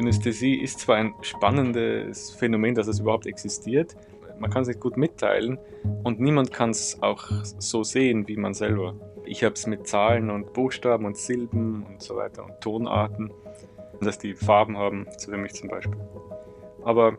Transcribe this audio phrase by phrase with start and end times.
[0.00, 3.94] Synästhesie ist zwar ein spannendes Phänomen, dass es überhaupt existiert,
[4.38, 5.58] man kann es nicht gut mitteilen
[6.04, 8.94] und niemand kann es auch so sehen wie man selber.
[9.26, 13.30] Ich habe es mit Zahlen und Buchstaben und Silben und so weiter und Tonarten,
[14.00, 16.00] dass die Farben haben, wie mich zum Beispiel.
[16.82, 17.18] Aber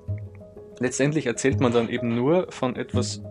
[0.80, 3.22] letztendlich erzählt man dann eben nur von etwas,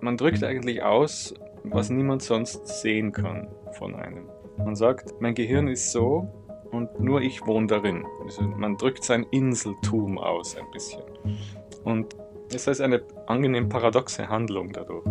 [0.00, 4.28] man drückt eigentlich aus, was niemand sonst sehen kann von einem.
[4.58, 6.43] Man sagt, mein Gehirn ist so
[6.74, 8.04] und nur ich wohne darin.
[8.24, 11.02] Also man drückt sein Inseltum aus ein bisschen.
[11.84, 12.16] Und
[12.52, 15.04] es ist eine angenehm paradoxe Handlung dadurch.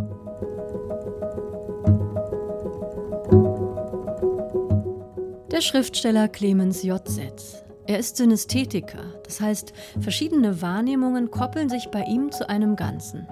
[5.52, 7.08] Der Schriftsteller Clemens J.
[7.08, 7.64] Setz.
[7.86, 13.28] Er ist Synästhetiker, das heißt, verschiedene Wahrnehmungen koppeln sich bei ihm zu einem Ganzen.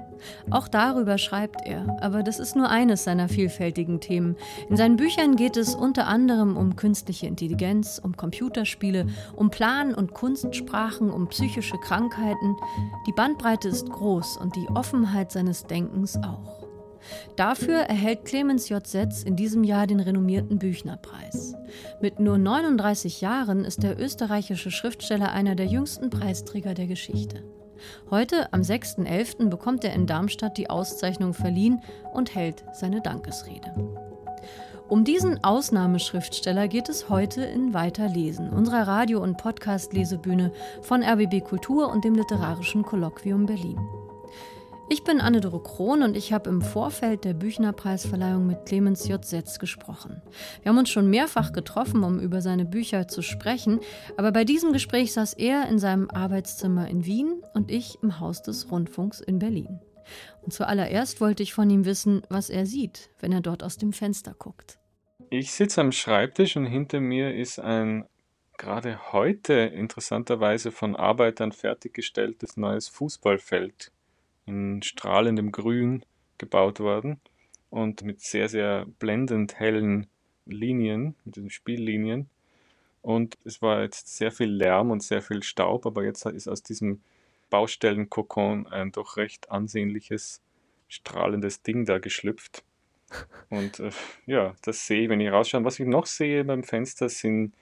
[0.49, 4.35] Auch darüber schreibt er, aber das ist nur eines seiner vielfältigen Themen.
[4.70, 10.13] In seinen Büchern geht es unter anderem um künstliche Intelligenz, um Computerspiele, um Plan- und
[10.13, 12.55] Kunstsprachen, um psychische Krankheiten.
[13.08, 16.61] Die Bandbreite ist groß und die Offenheit seines Denkens auch.
[17.35, 18.85] Dafür erhält Clemens J.
[18.85, 21.56] Setz in diesem Jahr den renommierten Büchnerpreis.
[22.02, 27.44] Mit nur 39 Jahren ist der österreichische Schriftsteller einer der jüngsten Preisträger der Geschichte.
[28.10, 31.82] Heute, am 6.11., bekommt er in Darmstadt die Auszeichnung verliehen
[32.14, 33.74] und hält seine Dankesrede.
[34.92, 41.90] Um diesen Ausnahmeschriftsteller geht es heute in Weiterlesen, unserer Radio- und Podcast-Lesebühne von RBB Kultur
[41.90, 43.80] und dem Literarischen Kolloquium Berlin.
[44.92, 49.23] Ich bin Anne-Doro Krohn und ich habe im Vorfeld der Büchnerpreisverleihung mit Clemens J.
[49.23, 50.22] Setz gesprochen.
[50.61, 53.80] Wir haben uns schon mehrfach getroffen, um über seine Bücher zu sprechen,
[54.17, 58.42] aber bei diesem Gespräch saß er in seinem Arbeitszimmer in Wien und ich im Haus
[58.42, 59.80] des Rundfunks in Berlin.
[60.42, 63.94] Und zuallererst wollte ich von ihm wissen, was er sieht, wenn er dort aus dem
[63.94, 64.78] Fenster guckt.
[65.30, 68.09] Ich sitze am Schreibtisch und hinter mir ist ein
[68.58, 73.94] gerade heute interessanterweise von Arbeitern fertiggestelltes neues Fußballfeld
[74.51, 76.03] in strahlendem Grün
[76.38, 77.19] gebaut worden
[77.69, 80.07] und mit sehr, sehr blendend hellen
[80.45, 82.29] Linien, mit diesen Spiellinien.
[83.01, 86.61] Und es war jetzt sehr viel Lärm und sehr viel Staub, aber jetzt ist aus
[86.61, 87.01] diesem
[87.50, 90.41] Baustellenkokon ein doch recht ansehnliches,
[90.88, 92.63] strahlendes Ding da geschlüpft.
[93.50, 93.91] Und äh,
[94.25, 95.66] ja, das sehe ich, wenn ich rausschaue.
[95.66, 97.53] Was ich noch sehe beim Fenster sind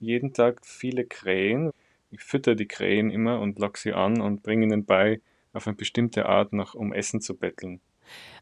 [0.00, 1.70] jeden Tag viele Krähen.
[2.10, 5.20] Ich fütter die Krähen immer und lock sie an und bringe ihnen bei,
[5.56, 7.80] auf eine bestimmte Art nach um Essen zu betteln.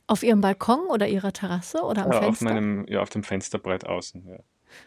[0.07, 2.47] Auf Ihrem Balkon oder Ihrer Terrasse oder am ja, Fenster?
[2.47, 4.27] Auf meinem, ja, auf dem Fensterbrett außen.
[4.29, 4.39] Ja.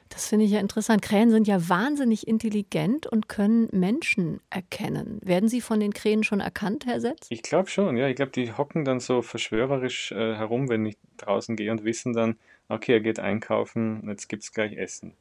[0.09, 1.01] Das finde ich ja interessant.
[1.01, 5.19] Krähen sind ja wahnsinnig intelligent und können Menschen erkennen.
[5.23, 7.27] Werden Sie von den Krähen schon erkannt, Herr Setz?
[7.29, 8.07] Ich glaube schon, ja.
[8.07, 12.13] Ich glaube, die hocken dann so verschwörerisch äh, herum, wenn ich draußen gehe und wissen
[12.13, 12.37] dann,
[12.69, 15.13] okay, er geht einkaufen, jetzt gibt es gleich Essen.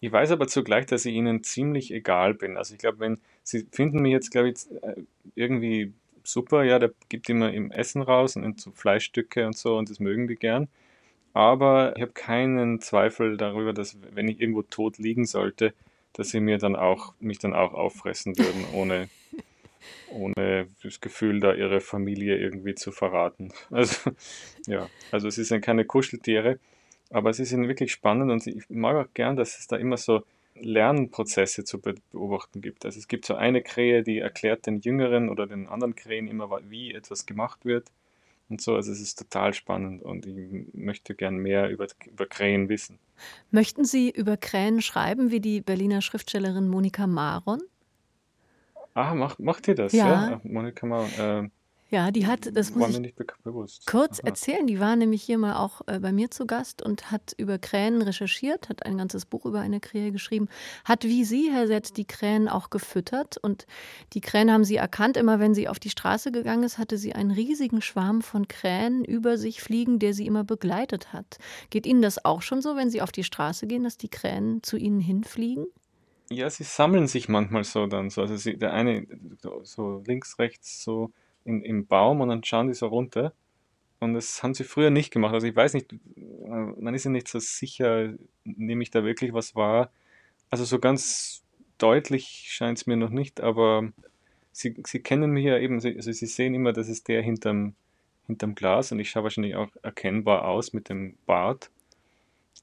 [0.00, 2.58] Ich weiß aber zugleich, dass ich ihnen ziemlich egal bin.
[2.58, 5.02] Also ich glaube, wenn sie finden mich jetzt, glaube ich, äh,
[5.34, 5.92] irgendwie
[6.24, 10.00] super, ja, der gibt immer im Essen raus und so Fleischstücke und so und das
[10.00, 10.68] mögen die gern.
[11.32, 15.74] Aber ich habe keinen Zweifel darüber, dass wenn ich irgendwo tot liegen sollte,
[16.12, 19.08] dass sie mir dann auch, mich dann auch auffressen würden, ohne,
[20.10, 23.52] ohne das Gefühl, da ihre Familie irgendwie zu verraten.
[23.70, 24.12] Also,
[24.66, 26.58] ja, also es sind keine Kuscheltiere,
[27.10, 30.24] aber sie sind wirklich spannend und ich mag auch gern, dass es da immer so
[30.54, 32.84] Lernprozesse zu beobachten gibt.
[32.84, 36.48] Also es gibt so eine Krähe, die erklärt den Jüngeren oder den anderen Krähen immer,
[36.68, 37.90] wie etwas gemacht wird
[38.48, 38.74] und so.
[38.74, 40.36] Also es ist total spannend und ich
[40.72, 42.98] möchte gern mehr über, über Krähen wissen.
[43.50, 47.62] Möchten Sie über Krähen schreiben wie die Berliner Schriftstellerin Monika Maron?
[48.94, 49.92] Ah, macht, macht ihr das?
[49.92, 50.30] Ja.
[50.30, 50.40] ja?
[50.44, 51.10] Monika Maron.
[51.18, 51.48] Äh,
[51.90, 53.14] ja, die hat, das muss ich
[53.86, 54.28] kurz Aha.
[54.28, 54.66] erzählen.
[54.66, 58.02] Die war nämlich hier mal auch äh, bei mir zu Gast und hat über Krähen
[58.02, 60.48] recherchiert, hat ein ganzes Buch über eine Krähe geschrieben,
[60.84, 63.36] hat wie Sie, Herr Setz, die Krähen auch gefüttert.
[63.36, 63.66] Und
[64.12, 65.16] die Krähen haben sie erkannt.
[65.16, 69.04] Immer wenn sie auf die Straße gegangen ist, hatte sie einen riesigen Schwarm von Krähen
[69.04, 71.38] über sich fliegen, der sie immer begleitet hat.
[71.70, 74.62] Geht Ihnen das auch schon so, wenn Sie auf die Straße gehen, dass die Krähen
[74.62, 75.66] zu Ihnen hinfliegen?
[76.30, 78.22] Ja, sie sammeln sich manchmal so dann so.
[78.22, 79.06] Also sie, der eine
[79.62, 81.12] so links, rechts so
[81.44, 83.32] in, im Baum und dann schauen die so runter.
[84.00, 85.34] Und das haben sie früher nicht gemacht.
[85.34, 85.94] Also ich weiß nicht,
[86.46, 88.14] man ist ja nicht so sicher,
[88.44, 89.90] nehme ich da wirklich was wahr.
[90.50, 91.42] Also so ganz
[91.78, 93.92] deutlich scheint es mir noch nicht, aber
[94.52, 97.74] sie, sie kennen mich ja eben, also sie sehen immer, das ist der hinterm,
[98.26, 101.70] hinterm Glas und ich schaue wahrscheinlich auch erkennbar aus mit dem Bart.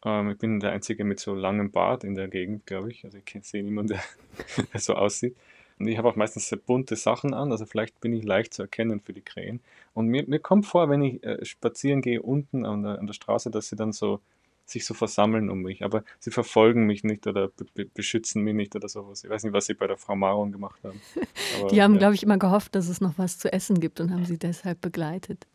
[0.06, 3.04] Ähm, ich bin der Einzige mit so langem Bart in der Gegend, glaube ich.
[3.04, 5.36] Also ich sehe niemanden, der, der so aussieht.
[5.82, 8.62] Und ich habe auch meistens sehr bunte Sachen an, also vielleicht bin ich leicht zu
[8.62, 9.62] erkennen für die Krähen.
[9.96, 13.14] Und mir, mir kommt vor, wenn ich äh, spazieren gehe unten an der, an der
[13.14, 14.20] Straße, dass sie dann so
[14.66, 15.84] sich so versammeln um mich.
[15.84, 19.24] Aber sie verfolgen mich nicht oder be beschützen mich nicht oder sowas.
[19.24, 21.02] Ich weiß nicht, was sie bei der Frau Maron gemacht haben.
[21.60, 22.00] Aber, die haben, ja.
[22.00, 24.82] glaube ich, immer gehofft, dass es noch was zu essen gibt und haben sie deshalb
[24.82, 25.48] begleitet.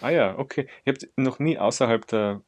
[0.00, 0.66] Ah ja, okay.
[0.86, 2.40] Ihr habt noch nie außerhalb der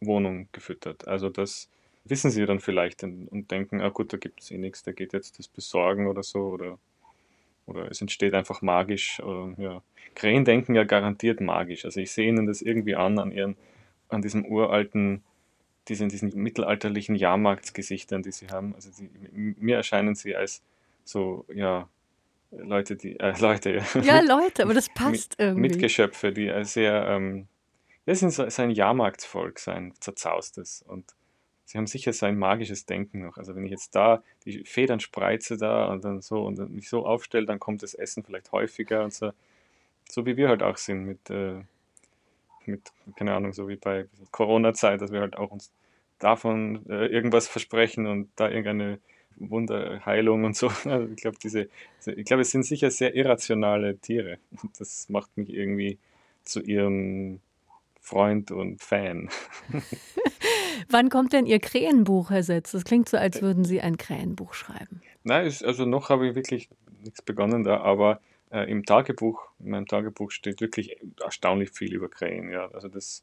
[0.00, 1.08] Wohnung gefüttert.
[1.08, 1.68] Also das
[2.10, 5.12] wissen sie dann vielleicht und denken, ah gut, da gibt es eh nichts, da geht
[5.12, 6.78] jetzt das Besorgen oder so oder,
[7.66, 9.20] oder es entsteht einfach magisch.
[9.20, 9.82] Oder, ja.
[10.14, 11.84] Krähen denken ja garantiert magisch.
[11.84, 13.56] Also ich sehe ihnen das irgendwie an, an ihren,
[14.08, 15.22] an diesem uralten,
[15.88, 18.74] diesen, diesen mittelalterlichen Jahrmarktsgesichtern, die sie haben.
[18.74, 20.62] Also die, mir erscheinen sie als
[21.04, 21.88] so, ja,
[22.50, 24.00] Leute, die, äh, Leute, ja.
[24.00, 25.68] Ja, Leute, aber das passt mit, irgendwie.
[25.68, 27.46] Mitgeschöpfe, die sehr, ähm,
[28.06, 30.82] das sind so, ein Jahrmarktsvolk, so ein zerzaustes.
[30.86, 31.04] Und
[31.68, 33.36] sie haben sicher so ein magisches Denken noch.
[33.36, 37.04] Also wenn ich jetzt da die Federn spreize da und dann so und mich so
[37.04, 39.32] aufstelle, dann kommt das Essen vielleicht häufiger und so.
[40.08, 41.60] So wie wir halt auch sind mit, äh,
[42.64, 45.70] mit keine Ahnung, so wie bei Corona-Zeit, dass wir halt auch uns
[46.18, 48.98] davon äh, irgendwas versprechen und da irgendeine
[49.36, 50.68] Wunderheilung und so.
[50.86, 51.68] Also ich glaube, diese,
[52.06, 54.38] ich glaube, es sind sicher sehr irrationale Tiere.
[54.78, 55.98] Das macht mich irgendwie
[56.44, 57.40] zu ihrem
[58.08, 59.28] Freund und Fan.
[60.88, 62.72] Wann kommt denn Ihr Krähenbuch, Herr Setz?
[62.72, 65.02] Das klingt so, als würden Sie ein Krähenbuch schreiben.
[65.24, 66.70] Nein, also noch habe ich wirklich
[67.02, 68.20] nichts begonnen da, aber
[68.50, 72.50] äh, im Tagebuch, in meinem Tagebuch steht wirklich erstaunlich viel über Krähen.
[72.50, 73.22] Ja, also das,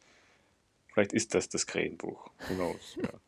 [0.94, 2.30] vielleicht ist das das Krähenbuch.
[2.48, 2.98] Who knows?
[3.02, 3.10] Ja.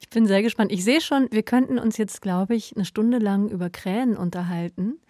[0.00, 0.70] Ich bin sehr gespannt.
[0.70, 5.00] Ich sehe schon, wir könnten uns jetzt, glaube ich, eine Stunde lang über Krähen unterhalten.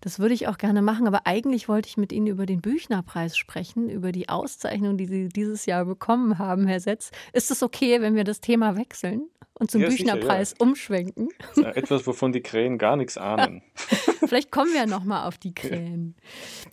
[0.00, 3.36] Das würde ich auch gerne machen, aber eigentlich wollte ich mit Ihnen über den Büchnerpreis
[3.36, 7.10] sprechen, über die Auszeichnung, die Sie dieses Jahr bekommen haben, Herr Setz.
[7.32, 9.28] Ist es okay, wenn wir das Thema wechseln?
[9.58, 10.66] Und zum ja, Büchnerpreis sicher, ja.
[10.66, 11.28] umschwenken.
[11.56, 13.62] etwas, wovon die Krähen gar nichts ahnen.
[14.26, 16.14] Vielleicht kommen wir noch mal auf die Krähen.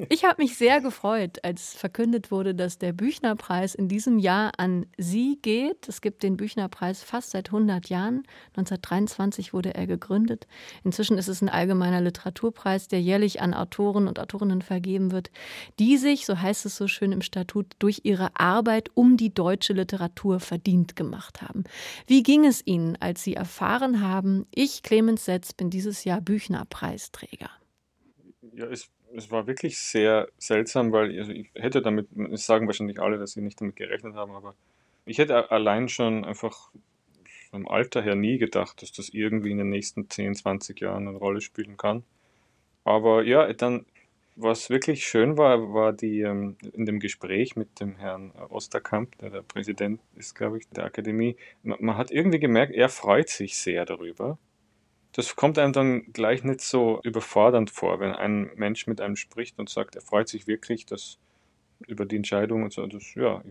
[0.09, 4.87] Ich habe mich sehr gefreut, als verkündet wurde, dass der Büchnerpreis in diesem Jahr an
[4.97, 5.87] Sie geht.
[5.87, 8.23] Es gibt den Büchnerpreis fast seit 100 Jahren.
[8.57, 10.47] 1923 wurde er gegründet.
[10.83, 15.31] Inzwischen ist es ein allgemeiner Literaturpreis, der jährlich an Autoren und Autorinnen vergeben wird,
[15.79, 19.73] die sich, so heißt es so schön im Statut, durch ihre Arbeit um die deutsche
[19.73, 21.63] Literatur verdient gemacht haben.
[22.05, 22.74] Wie ging es Ihnen?
[22.75, 27.49] Ihnen, als Sie erfahren haben, ich, Clemens Setz, bin dieses Jahr Büchner-Preisträger?
[28.53, 32.99] Ja, es, es, war wirklich sehr seltsam, weil also ich hätte damit, es sagen wahrscheinlich
[32.99, 34.55] alle, dass sie nicht damit gerechnet haben, aber
[35.05, 36.71] ich hätte allein schon einfach
[37.49, 41.17] vom Alter her nie gedacht, dass das irgendwie in den nächsten 10, 20 Jahren eine
[41.17, 42.03] Rolle spielen kann.
[42.83, 43.85] Aber ja, dann
[44.35, 49.29] was wirklich schön war, war die ähm, in dem Gespräch mit dem Herrn Osterkamp, der
[49.29, 51.37] der Präsident ist, glaube ich, der Akademie.
[51.63, 54.37] Man, man, hat irgendwie gemerkt, er freut sich sehr darüber.
[55.13, 59.57] Das kommt einem dann gleich nicht so überfordernd vor, wenn ein Mensch mit einem spricht
[59.57, 61.17] und sagt, er freut sich wirklich dass,
[61.87, 62.85] über die Entscheidung und so.
[62.87, 63.41] Das, ja,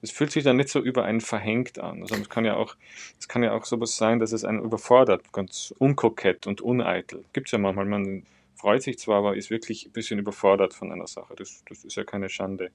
[0.00, 2.00] es fühlt sich dann nicht so über einen verhängt an.
[2.00, 2.76] Also es kann ja auch,
[3.18, 7.24] es kann ja auch sowas sein, dass es einen überfordert, ganz unkokett und uneitel.
[7.34, 8.22] Gibt es ja manchmal, man
[8.56, 11.34] freut sich zwar, aber ist wirklich ein bisschen überfordert von einer Sache.
[11.36, 12.70] Das, das ist ja keine Schande.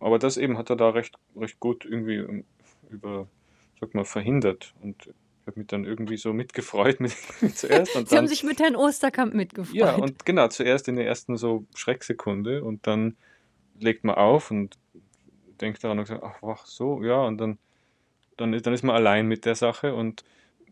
[0.00, 2.44] Aber das eben hat er da recht, recht gut irgendwie ähm,
[2.88, 3.28] über,
[3.80, 4.74] sag mal, verhindert.
[4.80, 7.12] Und ich habe mich dann irgendwie so mitgefreut mit,
[7.54, 7.96] zuerst.
[7.96, 9.74] Und Sie dann, haben sich mit Herrn Osterkamp mitgefreut.
[9.74, 13.16] Ja, und genau, zuerst in der ersten so Schrecksekunde und dann
[13.80, 14.78] legt man auf und
[15.60, 17.58] denkt daran und sagt, ach, ach so, ja, und dann,
[18.36, 20.24] dann, dann ist man allein mit der Sache und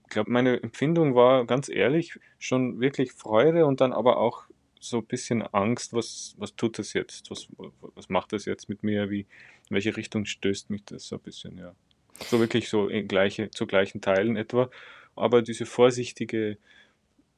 [0.09, 4.45] glaube, meine Empfindung war ganz ehrlich schon wirklich Freude und dann aber auch
[4.81, 7.31] so ein bisschen Angst, was, was tut das jetzt?
[7.31, 7.49] Was,
[7.95, 9.11] was macht das jetzt mit mir?
[9.11, 9.21] Wie,
[9.69, 11.75] in welche Richtung stößt mich das so ein bisschen, ja.
[12.21, 14.71] So wirklich so in gleiche, zu gleichen Teilen etwa.
[15.17, 16.59] Aber diese vorsichtige,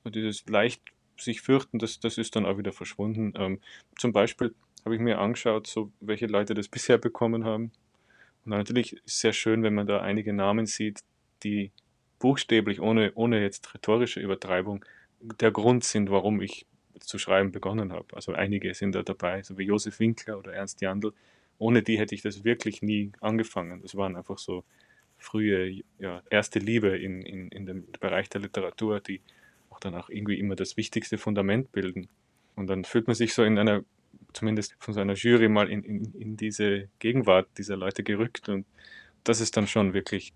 [0.04, 0.82] dieses leicht
[1.16, 3.32] sich fürchten, das, das ist dann auch wieder verschwunden.
[3.36, 3.60] Ähm,
[3.98, 7.72] zum Beispiel habe ich mir angeschaut, so welche Leute das bisher bekommen haben.
[8.44, 11.00] Und natürlich ist es sehr schön, wenn man da einige Namen sieht,
[11.42, 11.72] die
[12.18, 14.84] buchstäblich, ohne, ohne jetzt rhetorische Übertreibung,
[15.20, 16.66] der Grund sind, warum ich
[17.00, 18.06] zu schreiben begonnen habe.
[18.14, 21.12] Also einige sind da dabei, so wie Josef Winkler oder Ernst Jandl.
[21.58, 23.82] Ohne die hätte ich das wirklich nie angefangen.
[23.82, 24.64] Das waren einfach so
[25.16, 29.20] frühe, ja, erste Liebe in, in, in dem Bereich der Literatur, die
[29.70, 32.08] auch dann auch irgendwie immer das wichtigste Fundament bilden.
[32.54, 33.84] Und dann fühlt man sich so in einer,
[34.32, 38.48] zumindest von so einer Jury mal in, in, in diese Gegenwart dieser Leute gerückt.
[38.48, 38.66] Und
[39.24, 40.32] das ist dann schon wirklich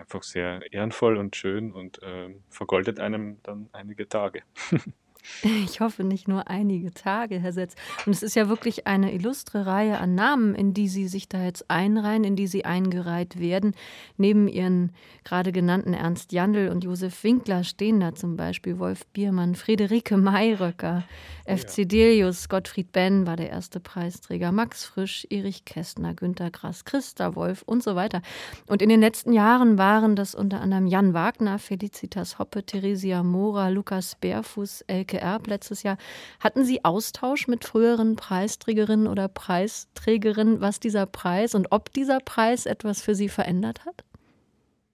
[0.00, 4.42] einfach sehr ehrenvoll und schön und äh, vergoldet einem dann einige Tage.
[5.70, 7.74] Ich hoffe nicht nur einige Tage, Herr Setz.
[8.06, 11.42] Und es ist ja wirklich eine illustre Reihe an Namen, in die Sie sich da
[11.44, 13.74] jetzt einreihen, in die Sie eingereiht werden.
[14.16, 14.92] Neben Ihren
[15.24, 21.04] gerade genannten Ernst Jandl und Josef Winkler stehen da zum Beispiel Wolf Biermann, Friederike Mayröcker,
[21.46, 21.64] oh, F.
[21.76, 27.62] Delius, Gottfried Benn war der erste Preisträger, Max Frisch, Erich Kästner, Günter Grass, Christa Wolf
[27.62, 28.22] und so weiter.
[28.66, 33.68] Und in den letzten Jahren waren das unter anderem Jan Wagner, Felicitas Hoppe, Theresia Mora,
[33.68, 35.98] Lukas Bärfuß, Elke Erb letztes Jahr.
[36.38, 42.66] Hatten Sie Austausch mit früheren Preisträgerinnen oder Preisträgerinnen, was dieser Preis und ob dieser Preis
[42.66, 44.04] etwas für Sie verändert hat?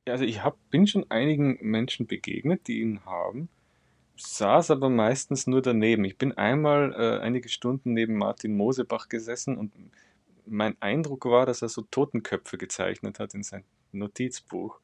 [0.08, 3.48] Also ich hab, bin schon einigen Menschen begegnet, die ihn haben,
[4.16, 6.04] saß aber meistens nur daneben.
[6.04, 9.72] Ich bin einmal äh, einige Stunden neben Martin Mosebach gesessen und
[10.46, 14.78] mein Eindruck war, dass er so Totenköpfe gezeichnet hat in sein Notizbuch.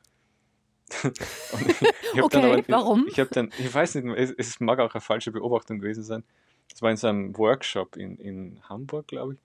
[2.21, 3.07] okay, aber, warum?
[3.09, 6.25] Ich, ich dann, ich weiß nicht, es, es, mag auch eine falsche Beobachtung gewesen sein.
[6.71, 9.39] Das war in seinem Workshop in, in Hamburg, glaube ich.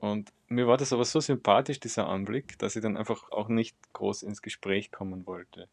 [0.00, 3.76] Und mir war das aber so sympathisch, dieser Anblick, dass ich dann einfach auch nicht
[3.92, 5.68] groß ins Gespräch kommen wollte.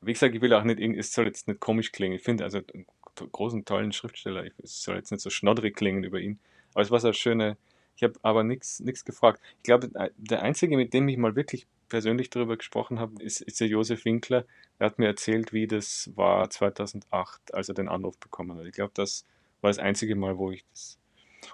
[0.00, 2.16] Wie gesagt, ich will auch nicht, es soll jetzt nicht komisch klingen.
[2.16, 2.86] Ich finde also einen
[3.32, 6.38] großen, tollen Schriftsteller, es soll jetzt nicht so schnodderig klingen über ihn.
[6.72, 7.56] Aber es war so eine schöne,
[7.96, 9.40] ich habe aber nichts gefragt.
[9.56, 13.60] Ich glaube, der Einzige, mit dem ich mal wirklich persönlich darüber gesprochen habe, ist, ist
[13.60, 14.44] der Josef Winkler.
[14.78, 18.66] Er hat mir erzählt, wie das war 2008, als er den Anruf bekommen hat.
[18.66, 19.24] Ich glaube, das
[19.60, 20.98] war das einzige Mal, wo ich das.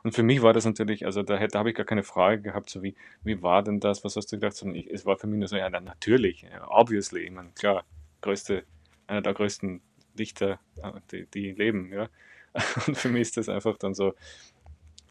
[0.02, 2.70] Und für mich war das natürlich, also da, da habe ich gar keine Frage gehabt,
[2.70, 4.56] so wie, wie war denn das, was hast du gedacht?
[4.56, 7.84] Sondern ich, es war für mich nur so, ja, natürlich, obviously, ich meine, klar,
[8.20, 8.64] größte,
[9.06, 9.80] einer der größten
[10.14, 12.08] Dichter, äh, die, die leben, ja.
[12.86, 14.14] Und für mich ist das einfach dann so,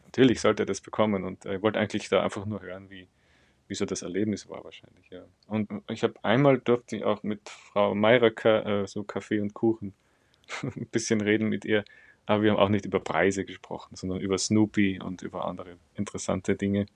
[0.06, 3.08] natürlich sollte er das bekommen und ich wollte eigentlich da einfach nur hören, wie,
[3.68, 5.24] wie so das Erlebnis war wahrscheinlich, ja.
[5.46, 9.94] Und ich habe einmal durfte ich auch mit Frau Meiraker äh, so Kaffee und Kuchen
[10.62, 11.84] ein bisschen reden mit ihr,
[12.26, 16.56] aber wir haben auch nicht über Preise gesprochen, sondern über Snoopy und über andere interessante
[16.56, 16.86] Dinge.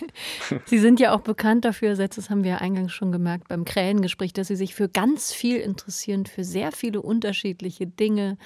[0.66, 4.32] Sie sind ja auch bekannt dafür, das haben wir ja eingangs schon gemerkt beim Krähengespräch,
[4.32, 8.36] dass Sie sich für ganz viel interessieren, für sehr viele unterschiedliche Dinge,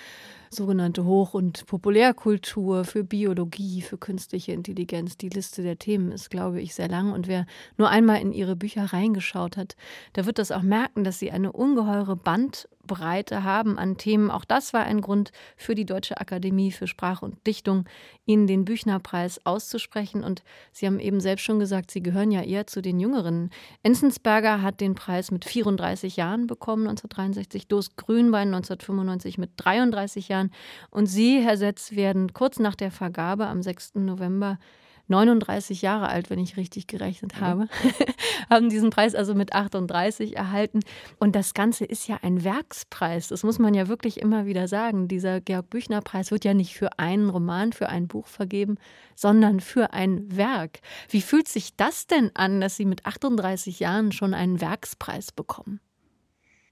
[0.50, 5.16] sogenannte Hoch- und Populärkultur, für Biologie, für künstliche Intelligenz.
[5.16, 7.12] Die Liste der Themen ist, glaube ich, sehr lang.
[7.12, 7.46] Und wer
[7.76, 9.76] nur einmal in Ihre Bücher reingeschaut hat,
[10.16, 12.16] der wird das auch merken, dass Sie eine ungeheure
[12.90, 14.30] Bandbreite haben an Themen.
[14.30, 17.85] Auch das war ein Grund für die Deutsche Akademie für Sprache und Dichtung,
[18.26, 20.25] Ihnen den Büchnerpreis auszusprechen.
[20.25, 20.42] Und
[20.73, 23.50] Sie haben eben selbst schon gesagt, Sie gehören ja eher zu den Jüngeren.
[23.82, 30.40] Enzensberger hat den Preis mit 34 Jahren bekommen, 1963, Dos Grünbein 1995 mit 33 Jahren.
[30.40, 30.50] Jahren.
[30.90, 33.97] Und Sie, Herr Setz, werden kurz nach der Vergabe am 6.
[33.97, 34.59] November
[35.11, 37.40] 39 Jahre alt, wenn ich richtig gerechnet mhm.
[37.40, 37.69] habe,
[38.50, 40.81] haben diesen Preis also mit 38 erhalten.
[41.19, 43.29] Und das Ganze ist ja ein Werkspreis.
[43.29, 45.09] Das muss man ja wirklich immer wieder sagen.
[45.09, 48.76] Dieser Georg Büchner Preis wird ja nicht für einen Roman, für ein Buch vergeben,
[49.14, 50.81] sondern für ein Werk.
[51.09, 55.81] Wie fühlt sich das denn an, dass Sie mit 38 Jahren schon einen Werkspreis bekommen?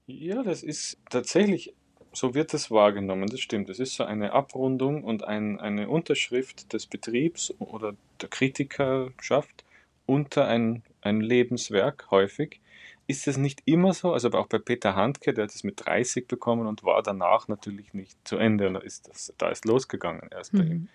[0.07, 1.75] Ja, das ist tatsächlich
[2.19, 3.69] so wird es wahrgenommen, das stimmt.
[3.69, 9.63] Es ist so eine Abrundung und ein, eine Unterschrift des Betriebs oder der Kritikerschaft
[10.05, 12.59] unter ein, ein Lebenswerk häufig.
[13.07, 16.27] Ist es nicht immer so, also auch bei Peter Handke, der hat es mit 30
[16.27, 18.69] bekommen und war danach natürlich nicht zu Ende.
[18.69, 20.57] Da ist, das, da ist losgegangen erst mhm.
[20.57, 20.87] bei ihm.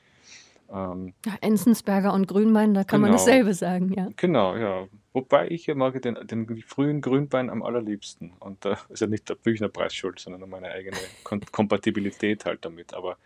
[0.73, 4.09] Ähm, ja, Enzensberger und Grünbein, da kann genau, man dasselbe sagen, ja.
[4.17, 4.87] Genau, ja.
[5.13, 8.33] Wobei ich mag den, den frühen Grünbein am allerliebsten.
[8.41, 12.65] Und da äh, ist ja nicht der Büchnerpreis schuld, sondern meine eigene Kom Kompatibilität halt
[12.65, 12.95] damit.
[12.95, 13.17] Aber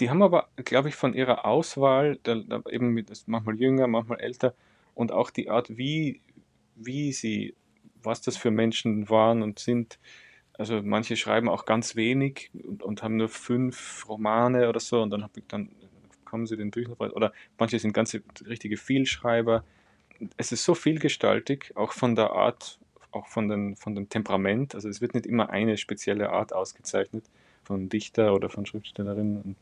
[0.00, 4.20] die haben aber, glaube ich, von ihrer Auswahl, der, der eben mit, manchmal jünger, manchmal
[4.20, 4.54] älter,
[4.94, 6.22] und auch die Art, wie,
[6.74, 7.54] wie sie,
[8.02, 9.98] was das für Menschen waren und sind.
[10.54, 15.10] Also manche schreiben auch ganz wenig und, und haben nur fünf Romane oder so und
[15.10, 15.68] dann habe ich dann
[16.26, 17.12] bekommen sie den Bücherpreis.
[17.14, 19.64] Oder manche sind ganze richtige Vielschreiber.
[20.36, 22.78] Es ist so vielgestaltig, auch von der Art,
[23.12, 24.74] auch von, den, von dem Temperament.
[24.74, 27.24] Also es wird nicht immer eine spezielle Art ausgezeichnet
[27.64, 29.56] von Dichter oder von Schriftstellerinnen.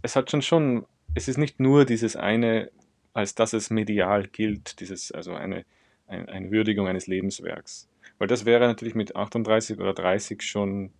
[0.00, 2.70] Es hat schon schon, es ist nicht nur dieses eine,
[3.12, 5.64] als dass es medial gilt, dieses, also eine,
[6.06, 7.88] eine, eine Würdigung eines Lebenswerks.
[8.18, 10.90] Weil das wäre natürlich mit 38 oder 30 schon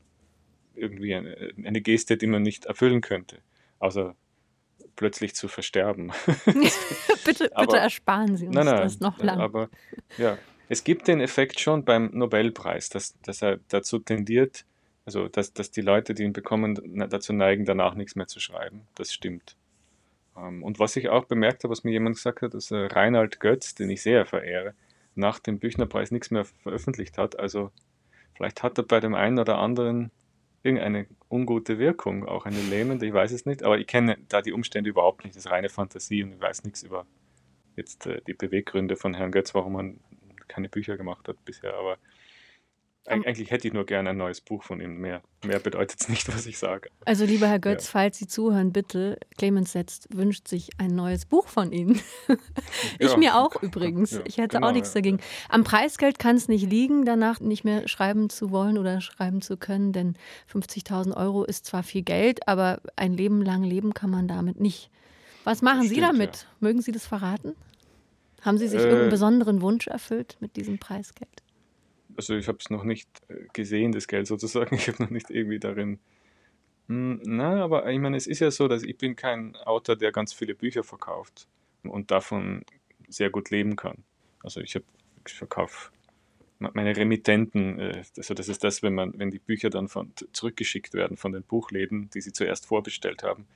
[0.74, 3.38] irgendwie eine, eine Geste, die man nicht erfüllen könnte.
[3.78, 4.14] Außer
[4.98, 6.12] plötzlich zu versterben.
[7.24, 9.42] bitte, aber, bitte ersparen Sie uns nein, nein, das noch lange.
[9.42, 9.70] Aber
[10.18, 10.36] ja,
[10.68, 14.66] es gibt den Effekt schon beim Nobelpreis, dass, dass er dazu tendiert,
[15.06, 18.88] also dass, dass die Leute, die ihn bekommen, dazu neigen, danach nichts mehr zu schreiben.
[18.96, 19.56] Das stimmt.
[20.36, 23.76] Ähm, und was ich auch bemerkt habe, was mir jemand gesagt hat, dass Reinhard Götz,
[23.76, 24.74] den ich sehr verehre,
[25.14, 27.38] nach dem Büchnerpreis nichts mehr veröffentlicht hat.
[27.38, 27.70] Also
[28.34, 30.10] vielleicht hat er bei dem einen oder anderen
[30.68, 34.52] irgendeine ungute Wirkung, auch eine lähmende, ich weiß es nicht, aber ich kenne da die
[34.52, 37.06] Umstände überhaupt nicht, das ist reine Fantasie und ich weiß nichts über
[37.76, 40.00] jetzt äh, die Beweggründe von Herrn Götz, warum man
[40.48, 41.98] keine Bücher gemacht hat bisher, aber
[43.08, 44.98] Eig eigentlich hätte ich nur gerne ein neues Buch von ihm.
[44.98, 46.90] Mehr, mehr bedeutet es nicht, was ich sage.
[47.04, 47.92] Also, lieber Herr Götz, ja.
[47.92, 52.00] falls Sie zuhören, bitte, Clemens Setzt wünscht sich ein neues Buch von Ihnen.
[52.98, 53.16] ich ja.
[53.16, 54.12] mir auch übrigens.
[54.12, 55.18] Ja, ich hätte genau, auch nichts dagegen.
[55.48, 59.56] Am Preisgeld kann es nicht liegen, danach nicht mehr schreiben zu wollen oder schreiben zu
[59.56, 60.14] können, denn
[60.52, 64.90] 50.000 Euro ist zwar viel Geld, aber ein Leben lang leben kann man damit nicht.
[65.44, 66.46] Was machen Stimmt, Sie damit?
[66.60, 67.54] Mögen Sie das verraten?
[68.42, 71.42] Haben Sie sich äh, irgendeinen besonderen Wunsch erfüllt mit diesem Preisgeld?
[72.18, 74.76] Also ich habe es noch nicht äh, gesehen, das Geld sozusagen.
[74.76, 76.00] Ich habe noch nicht irgendwie darin.
[76.88, 80.12] Hm, na, aber ich meine, es ist ja so, dass ich bin kein Autor, der
[80.12, 81.46] ganz viele Bücher verkauft
[81.84, 82.64] und davon
[83.08, 84.04] sehr gut leben kann.
[84.42, 85.90] Also ich, ich verkaufe
[86.58, 90.94] meine Remittenten, äh, also das ist das, wenn man, wenn die Bücher dann von, zurückgeschickt
[90.94, 93.46] werden von den Buchläden, die sie zuerst vorbestellt haben,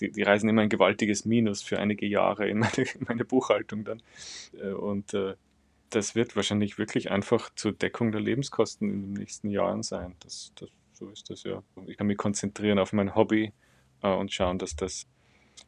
[0.00, 3.84] die, die reisen immer ein gewaltiges Minus für einige Jahre in meine, in meine Buchhaltung
[3.84, 4.02] dann.
[4.60, 5.14] Äh, und
[5.94, 10.16] das wird wahrscheinlich wirklich einfach zur Deckung der Lebenskosten in den nächsten Jahren sein.
[10.20, 11.62] Das, das, so ist das ja.
[11.86, 13.52] Ich kann mich konzentrieren auf mein Hobby
[14.02, 15.06] äh, und schauen, dass das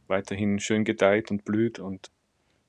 [0.06, 2.10] weiterhin schön gedeiht und blüht und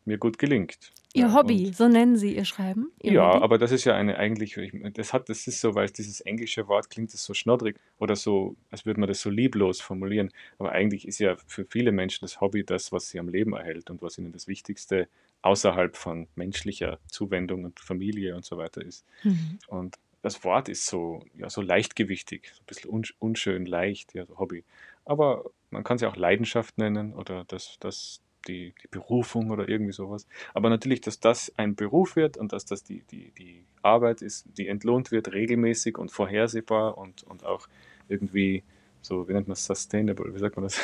[0.06, 0.92] mir gut gelingt.
[1.14, 2.92] Ihr ja, Hobby, so nennen Sie Ihr Schreiben?
[3.02, 3.44] Ihr ja, Hobby?
[3.44, 4.60] aber das ist ja eine eigentlich,
[4.94, 8.58] das hat, das ist so, weil dieses englische Wort klingt das so schnoddrig oder so,
[8.70, 10.32] als würde man das so lieblos formulieren.
[10.60, 13.90] Aber eigentlich ist ja für viele Menschen das Hobby das, was sie am Leben erhält
[13.90, 15.08] und was ihnen das Wichtigste
[15.46, 19.06] außerhalb von menschlicher Zuwendung und Familie und so weiter ist.
[19.24, 19.60] Mhm.
[19.68, 24.40] Und das Wort ist so, ja, so leichtgewichtig, so ein bisschen unschön leicht, ja, so
[24.40, 24.64] Hobby.
[25.06, 29.70] Aber man kann es ja auch Leidenschaft nennen oder das, das, die, die Berufung oder
[29.70, 30.26] irgendwie sowas.
[30.56, 34.48] Aber natürlich, dass das ein Beruf wird und dass das die, die, die Arbeit ist,
[34.58, 37.68] die entlohnt wird, regelmäßig und vorhersehbar und, und auch
[38.10, 38.64] irgendwie
[39.04, 40.80] so, wie nennt man es, sustainable, wie sagt man das?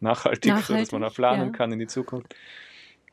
[0.00, 1.56] Nachhaltig, so dass man auch planen ja.
[1.56, 2.34] kann in die Zukunft.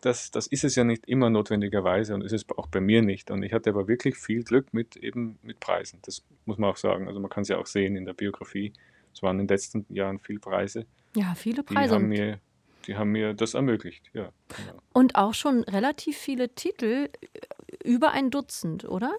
[0.06, 3.32] Das, das ist es ja nicht immer notwendigerweise und ist es auch bei mir nicht.
[3.32, 6.00] Und ich hatte aber wirklich viel Glück mit eben mit Preisen.
[6.04, 7.08] Das muss man auch sagen.
[7.08, 8.72] Also man kann es ja auch sehen in der Biografie.
[9.14, 10.86] Es waren in den letzten Jahren viele Preise.
[11.16, 11.90] Ja, viele Preise.
[11.90, 12.40] Die haben mir
[12.88, 14.30] die haben mir das ermöglicht, ja.
[14.50, 14.80] Genau.
[14.94, 19.12] Und auch schon relativ viele Titel, äh, über ein Dutzend, oder?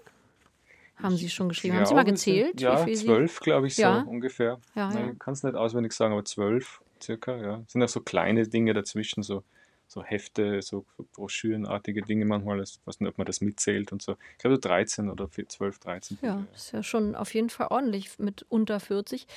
[0.95, 1.75] Haben Sie schon geschrieben?
[1.75, 2.59] Ja, haben Sie mal gezählt?
[2.59, 4.01] Sind, ja, zwölf, glaube ich, so ja.
[4.01, 4.59] ungefähr.
[4.73, 5.11] Ja, ja.
[5.11, 7.61] Ich kann es nicht auswendig sagen, aber zwölf circa, ja.
[7.65, 9.43] Es sind auch so kleine Dinge dazwischen, so
[9.87, 12.61] so Hefte, so, so broschürenartige Dinge manchmal.
[12.61, 14.17] Ich weiß nicht, ob man das mitzählt und so.
[14.33, 16.19] Ich glaube 13 oder 12, 13.
[16.21, 19.27] Ja, ist ja schon auf jeden Fall ordentlich mit unter 40.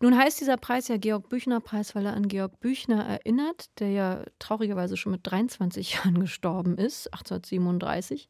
[0.00, 3.90] Nun heißt dieser Preis ja Georg Büchner Preis, weil er an Georg Büchner erinnert, der
[3.90, 8.28] ja traurigerweise schon mit 23 Jahren gestorben ist, 1837.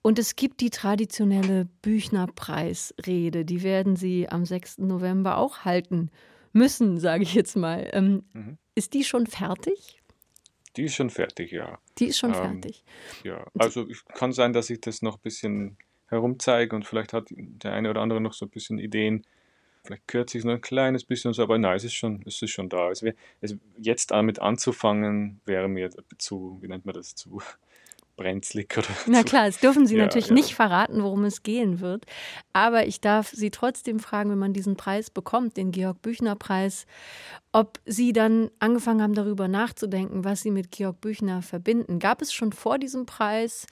[0.00, 4.78] Und es gibt die traditionelle Büchner-Preisrede, die werden Sie am 6.
[4.78, 6.10] November auch halten
[6.52, 7.88] müssen, sage ich jetzt mal.
[7.92, 8.58] Ähm, mhm.
[8.74, 9.97] Ist die schon fertig?
[10.76, 11.78] Die ist schon fertig, ja.
[11.98, 12.84] Die ist schon ähm, fertig.
[13.24, 15.76] Ja, also kann sein, dass ich das noch ein bisschen
[16.06, 19.26] herumzeige und vielleicht hat der eine oder andere noch so ein bisschen Ideen.
[19.84, 22.42] Vielleicht kürze ich es noch ein kleines bisschen so, aber nein, es ist schon, es
[22.42, 22.90] ist schon da.
[22.90, 27.40] Es wär, es, jetzt damit anzufangen, wäre mir zu, wie nennt man das, zu
[28.18, 30.34] brenzlig oder Na klar, das dürfen Sie ja, natürlich ja.
[30.34, 32.04] nicht verraten, worum es gehen wird.
[32.52, 36.84] Aber ich darf Sie trotzdem fragen, wenn man diesen Preis bekommt, den Georg Büchner Preis,
[37.52, 41.98] ob Sie dann angefangen haben, darüber nachzudenken, was Sie mit Georg Büchner verbinden.
[41.98, 43.66] Gab es schon vor diesem Preis,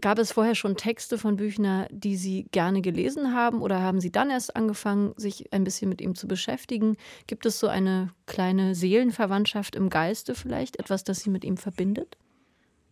[0.00, 4.12] gab es vorher schon Texte von Büchner, die Sie gerne gelesen haben oder haben Sie
[4.12, 6.96] dann erst angefangen, sich ein bisschen mit ihm zu beschäftigen?
[7.26, 12.16] Gibt es so eine kleine Seelenverwandtschaft im Geiste vielleicht, etwas, das Sie mit ihm verbindet?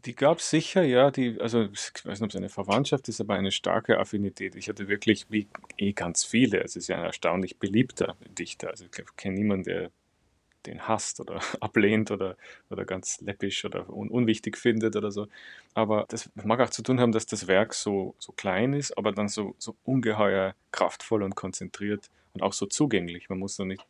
[0.04, 1.11] Die gab es sicher, ja.
[1.11, 4.54] Die, also ich weiß nicht, ob es eine Verwandtschaft ist, aber eine starke Affinität.
[4.54, 8.70] Ich hatte wirklich, wie eh ganz viele, es ist ja ein erstaunlich beliebter Dichter.
[8.70, 9.90] Also ich kenne niemanden, der
[10.66, 12.37] den hasst oder ablehnt oder,
[12.70, 15.26] oder ganz läppisch oder un unwichtig findet oder so.
[15.74, 19.12] Aber das mag auch zu tun haben, dass das Werk so, so klein ist, aber
[19.12, 23.28] dann so, so ungeheuer kraftvoll und konzentriert und auch so zugänglich.
[23.28, 23.84] Man muss da nicht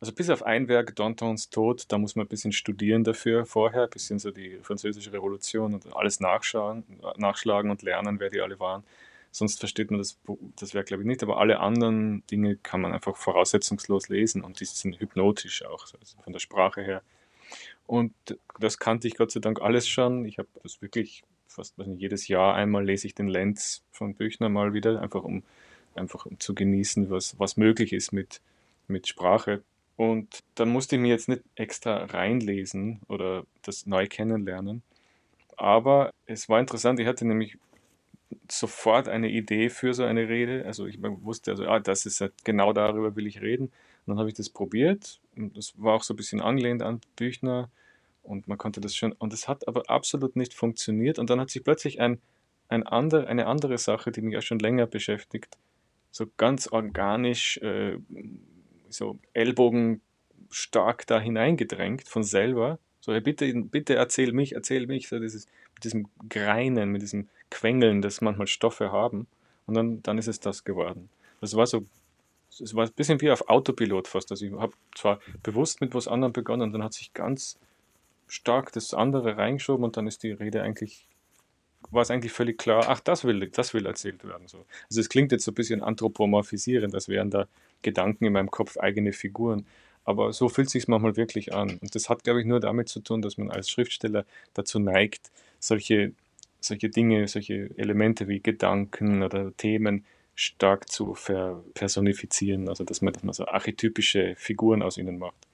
[0.00, 3.84] also bis auf ein Werk, Dantons Tod, da muss man ein bisschen studieren dafür vorher,
[3.84, 6.84] ein bisschen so die französische Revolution und alles nachschauen,
[7.16, 8.82] nachschlagen und lernen, wer die alle waren.
[9.30, 10.18] Sonst versteht man das,
[10.58, 11.22] das Werk, glaube ich, nicht.
[11.22, 16.18] Aber alle anderen Dinge kann man einfach voraussetzungslos lesen und die sind hypnotisch auch, also
[16.24, 17.02] von der Sprache her.
[17.86, 18.12] Und
[18.58, 20.24] das kannte ich Gott sei Dank alles schon.
[20.24, 24.48] Ich habe das wirklich fast nicht, jedes Jahr einmal lese ich den Lenz von Büchner
[24.48, 25.42] mal wieder, einfach um,
[25.94, 28.40] einfach um zu genießen, was, was möglich ist mit,
[28.88, 29.62] mit Sprache.
[30.00, 34.82] Und dann musste ich mir jetzt nicht extra reinlesen oder das neu kennenlernen.
[35.58, 37.58] Aber es war interessant, ich hatte nämlich
[38.50, 40.64] sofort eine Idee für so eine Rede.
[40.64, 43.64] Also ich wusste, also, ah, das ist genau darüber will ich reden.
[43.64, 43.72] Und
[44.06, 45.20] dann habe ich das probiert.
[45.36, 47.68] Und das war auch so ein bisschen angelehnt an Büchner.
[48.22, 51.18] Und man konnte das schon, und es hat aber absolut nicht funktioniert.
[51.18, 52.22] Und dann hat sich plötzlich ein,
[52.68, 55.58] ein andre, eine andere Sache, die mich auch schon länger beschäftigt,
[56.10, 57.98] so ganz organisch, äh,
[58.90, 62.78] so ellbogenstark da hineingedrängt von selber.
[63.00, 67.28] So, hey, bitte, bitte erzähl mich, erzähl mich, so dieses, mit diesem Greinen, mit diesem
[67.50, 69.26] Quengeln, das manchmal Stoffe haben.
[69.66, 71.08] Und dann, dann ist es das geworden.
[71.40, 71.86] Das war so,
[72.58, 74.30] es war ein bisschen wie auf Autopilot fast.
[74.30, 77.58] Also ich habe zwar bewusst mit was anderem begonnen und dann hat sich ganz
[78.26, 81.06] stark das andere reingeschoben und dann ist die Rede eigentlich,
[81.90, 84.46] war es eigentlich völlig klar, ach, das will, das will erzählt werden.
[84.46, 84.64] So.
[84.88, 87.48] Also es klingt jetzt so ein bisschen anthropomorphisierend, als wären da
[87.82, 89.66] Gedanken in meinem Kopf eigene Figuren.
[90.04, 91.78] Aber so fühlt es sich manchmal wirklich an.
[91.80, 95.30] Und das hat, glaube ich, nur damit zu tun, dass man als Schriftsteller dazu neigt,
[95.58, 96.12] solche,
[96.60, 102.68] solche Dinge, solche Elemente wie Gedanken oder Themen stark zu verpersonifizieren.
[102.68, 105.46] Also dass man, dass man so archetypische Figuren aus ihnen macht.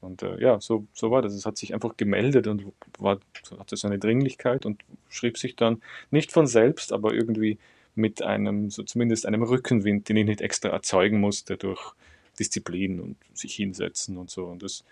[0.00, 1.32] Und äh, ja, so, so war das.
[1.34, 2.64] Es hat sich einfach gemeldet und
[2.98, 3.18] war,
[3.58, 7.58] hatte so eine Dringlichkeit und schrieb sich dann nicht von selbst, aber irgendwie
[7.94, 11.92] mit einem, so zumindest einem Rückenwind, den ich nicht extra erzeugen musste durch
[12.38, 14.46] Disziplin und sich hinsetzen und so.
[14.46, 14.84] Und das,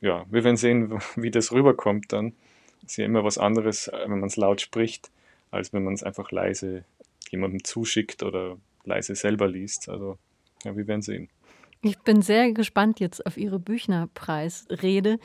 [0.00, 2.32] ja, wir werden sehen, wie das rüberkommt dann.
[2.86, 5.10] Ist ja immer was anderes, äh, wenn man es laut spricht,
[5.50, 6.84] als wenn man es einfach leise
[7.30, 9.88] jemandem zuschickt oder leise selber liest.
[9.88, 10.18] Also,
[10.64, 11.28] ja, wir werden sehen.
[11.82, 15.18] Ich bin sehr gespannt jetzt auf Ihre Büchnerpreisrede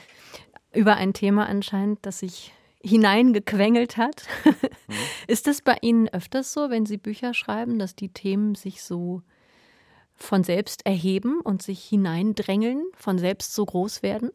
[0.74, 2.54] über ein Thema anscheinend, das sich
[2.86, 4.28] hineingequengelt hat.
[4.46, 4.94] Mhm.
[5.28, 9.22] Ist das bei Ihnen öfters so, wenn Sie Bücher schreiben, dass die Themen sich so
[10.16, 14.32] von selbst erheben und sich hineindrängeln, von selbst so groß werden?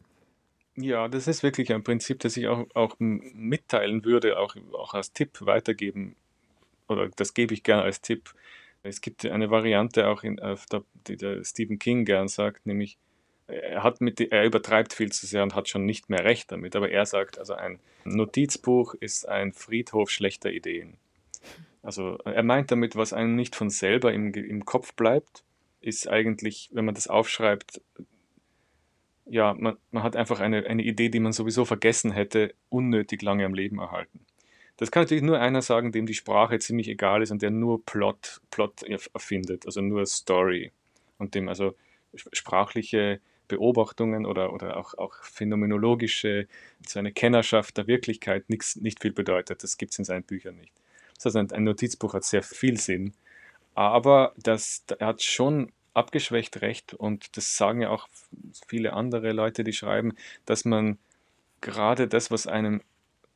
[0.76, 5.12] Ja, das ist wirklich ein Prinzip, das ich auch, auch mitteilen würde, auch, auch als
[5.12, 6.16] Tipp weitergeben.
[6.88, 8.34] Oder das gebe ich gerne als Tipp.
[8.82, 10.58] Es gibt eine Variante auch, in, der,
[11.06, 12.98] die der Stephen King gern sagt, nämlich,
[13.50, 16.76] er, hat mit, er übertreibt viel zu sehr und hat schon nicht mehr recht damit.
[16.76, 20.96] Aber er sagt, also ein Notizbuch ist ein Friedhof schlechter Ideen.
[21.82, 25.44] Also er meint damit, was einem nicht von selber im, im Kopf bleibt,
[25.80, 27.80] ist eigentlich, wenn man das aufschreibt,
[29.26, 33.46] ja, man, man hat einfach eine, eine Idee, die man sowieso vergessen hätte, unnötig lange
[33.46, 34.26] am Leben erhalten.
[34.76, 37.84] Das kann natürlich nur einer sagen, dem die Sprache ziemlich egal ist und der nur
[37.84, 40.72] Plot, Plot erfindet, also nur Story
[41.18, 41.74] und dem also
[42.14, 46.46] sprachliche Beobachtungen oder, oder auch, auch phänomenologische,
[46.86, 49.62] so eine Kennerschaft der Wirklichkeit nix, nicht viel bedeutet.
[49.62, 50.72] Das gibt es in seinen Büchern nicht.
[51.16, 53.12] Das heißt, ein, Notizbuch hat sehr viel Sinn,
[53.74, 58.08] aber das, er hat schon abgeschwächt recht und das sagen ja auch
[58.68, 60.14] viele andere Leute, die schreiben,
[60.46, 60.98] dass man
[61.60, 62.80] gerade das, was einem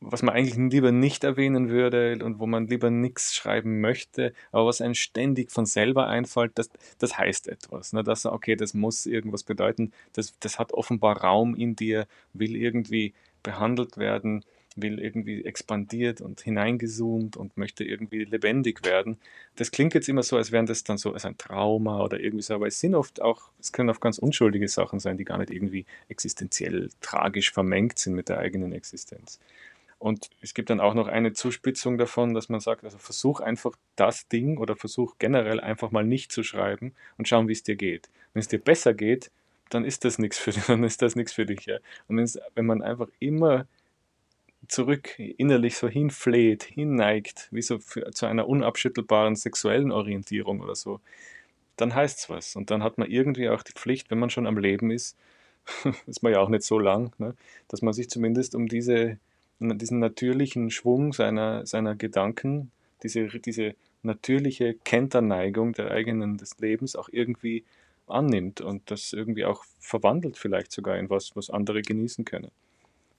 [0.01, 4.67] was man eigentlich lieber nicht erwähnen würde und wo man lieber nichts schreiben möchte, aber
[4.67, 7.93] was einem ständig von selber einfällt, das, das heißt etwas.
[7.93, 8.03] Ne?
[8.03, 13.13] Das, okay, das muss irgendwas bedeuten, das, das hat offenbar Raum in dir, will irgendwie
[13.43, 14.43] behandelt werden
[14.75, 19.17] will irgendwie expandiert und hineingezoomt und möchte irgendwie lebendig werden.
[19.55, 22.43] Das klingt jetzt immer so, als wären das dann so als ein Trauma oder irgendwie
[22.43, 25.37] so, aber es sind oft auch, es können auch ganz unschuldige Sachen sein, die gar
[25.37, 29.39] nicht irgendwie existenziell tragisch vermengt sind mit der eigenen Existenz.
[30.05, 33.75] Und es gibt dann auch noch eine Zuspitzung davon, dass man sagt, also versuch einfach
[33.95, 37.75] das Ding oder versuch generell einfach mal nicht zu schreiben und schauen, wie es dir
[37.75, 38.07] geht.
[38.31, 39.31] Wenn es dir besser geht,
[39.71, 41.65] dann ist das nichts für dich, dann ist das nichts für dich.
[41.65, 41.79] Ja.
[42.07, 42.19] Und
[42.53, 43.65] wenn man einfach immer
[44.67, 51.01] zurück innerlich so hinfleht, hinneigt, wie so für, zu einer unabschüttelbaren sexuellen Orientierung oder so,
[51.77, 52.55] dann heißt es was.
[52.55, 55.17] Und dann hat man irgendwie auch die Pflicht, wenn man schon am Leben ist,
[56.05, 57.33] ist man ja auch nicht so lang, ne,
[57.69, 59.17] dass man sich zumindest um diese,
[59.59, 62.71] diesen natürlichen Schwung seiner, seiner Gedanken,
[63.03, 67.63] diese, diese natürliche Kenterneigung der eigenen des Lebens auch irgendwie
[68.07, 72.51] annimmt und das irgendwie auch verwandelt vielleicht sogar in was, was andere genießen können.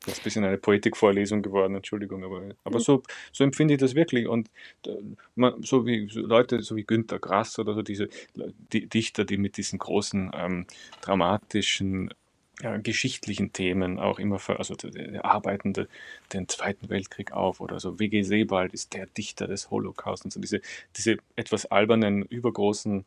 [0.01, 3.97] Das ist ein bisschen eine Poetikvorlesung geworden, Entschuldigung, aber, aber so, so empfinde ich das
[3.97, 4.29] wirklich.
[4.29, 4.51] Und
[5.35, 8.09] man, so wie so Leute, so wie Günter Grass oder so diese
[8.73, 10.67] die Dichter, die mit diesen großen ähm,
[11.01, 12.15] dramatischen
[12.63, 15.89] ja, geschichtlichen Themen auch immer, für, also der Arbeitende
[16.33, 17.99] den Zweiten Weltkrieg auf oder so.
[17.99, 18.23] W.G.
[18.23, 20.61] Sebald ist der Dichter des Holocaust und so diese,
[20.97, 23.05] diese etwas albernen, übergroßen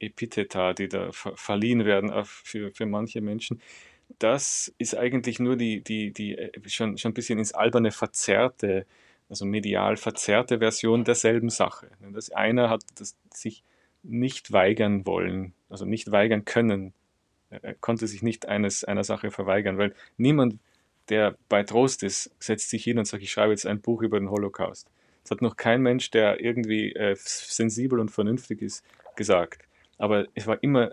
[0.00, 3.60] Epitheta, die da verliehen werden für, für manche Menschen
[4.18, 8.86] das ist eigentlich nur die, die, die äh, schon, schon ein bisschen ins Alberne verzerrte,
[9.28, 11.90] also medial verzerrte Version derselben Sache.
[12.12, 13.62] Das einer hat das sich
[14.02, 16.94] nicht weigern wollen, also nicht weigern können.
[17.50, 20.58] Er konnte sich nicht eines, einer Sache verweigern, weil niemand,
[21.08, 24.18] der bei Trost ist, setzt sich hin und sagt, ich schreibe jetzt ein Buch über
[24.18, 24.88] den Holocaust.
[25.22, 28.84] Das hat noch kein Mensch, der irgendwie äh, sensibel und vernünftig ist,
[29.16, 29.62] gesagt.
[29.96, 30.92] Aber es war immer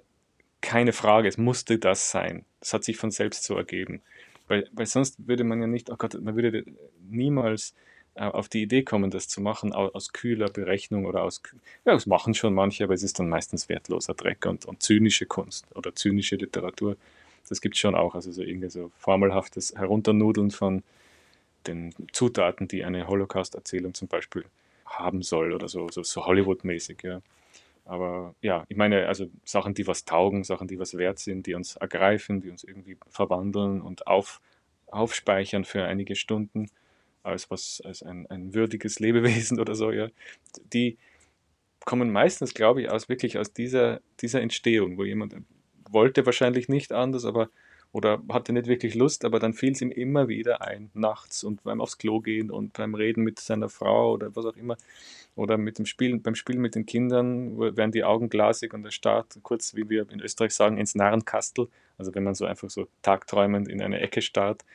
[0.61, 2.45] keine Frage, es musste das sein.
[2.59, 4.01] Das hat sich von selbst so ergeben.
[4.47, 6.65] Weil, weil sonst würde man ja nicht, oh Gott, man würde
[7.09, 11.41] niemals äh, auf die Idee kommen, das zu machen aus kühler Berechnung oder aus,
[11.83, 15.25] ja, das machen schon manche, aber es ist dann meistens wertloser Dreck und, und zynische
[15.25, 16.95] Kunst oder zynische Literatur.
[17.49, 20.83] Das gibt es schon auch, also so irgendwie so formelhaftes Herunternudeln von
[21.67, 24.45] den Zutaten, die eine Holocaust-Erzählung zum Beispiel
[24.85, 27.21] haben soll oder so, so, so Hollywood-mäßig, ja.
[27.85, 31.53] Aber ja, ich meine, also Sachen, die was taugen, Sachen, die was wert sind, die
[31.53, 34.41] uns ergreifen, die uns irgendwie verwandeln und auf,
[34.87, 36.67] aufspeichern für einige Stunden
[37.25, 40.09] als was, als ein, ein würdiges Lebewesen oder so, ja,
[40.73, 40.97] die
[41.85, 45.35] kommen meistens, glaube ich, aus wirklich aus dieser, dieser Entstehung, wo jemand
[45.89, 47.49] wollte wahrscheinlich nicht anders, aber
[47.95, 51.63] oder hatte nicht wirklich Lust, aber dann fiel es ihm immer wieder ein, nachts und
[51.63, 54.75] beim aufs Klo gehen und beim Reden mit seiner Frau oder was auch immer.
[55.33, 58.91] Oder mit dem Spielen, beim Spielen mit den Kindern werden die Augen glasig und der
[58.91, 61.69] Start, kurz wie wir in Österreich sagen, ins Narrenkastel.
[61.97, 64.65] Also wenn man so einfach so tagträumend in eine Ecke starrt.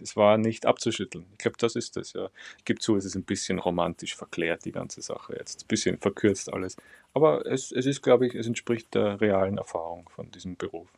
[0.00, 1.26] Es war nicht abzuschütteln.
[1.32, 2.28] Ich glaube, das ist das, ja.
[2.58, 5.64] Ich gebe zu, es ist ein bisschen romantisch verklärt, die ganze Sache jetzt.
[5.64, 6.76] Ein bisschen verkürzt alles.
[7.12, 10.88] Aber es, es ist, glaube ich, es entspricht der realen Erfahrung von diesem Beruf.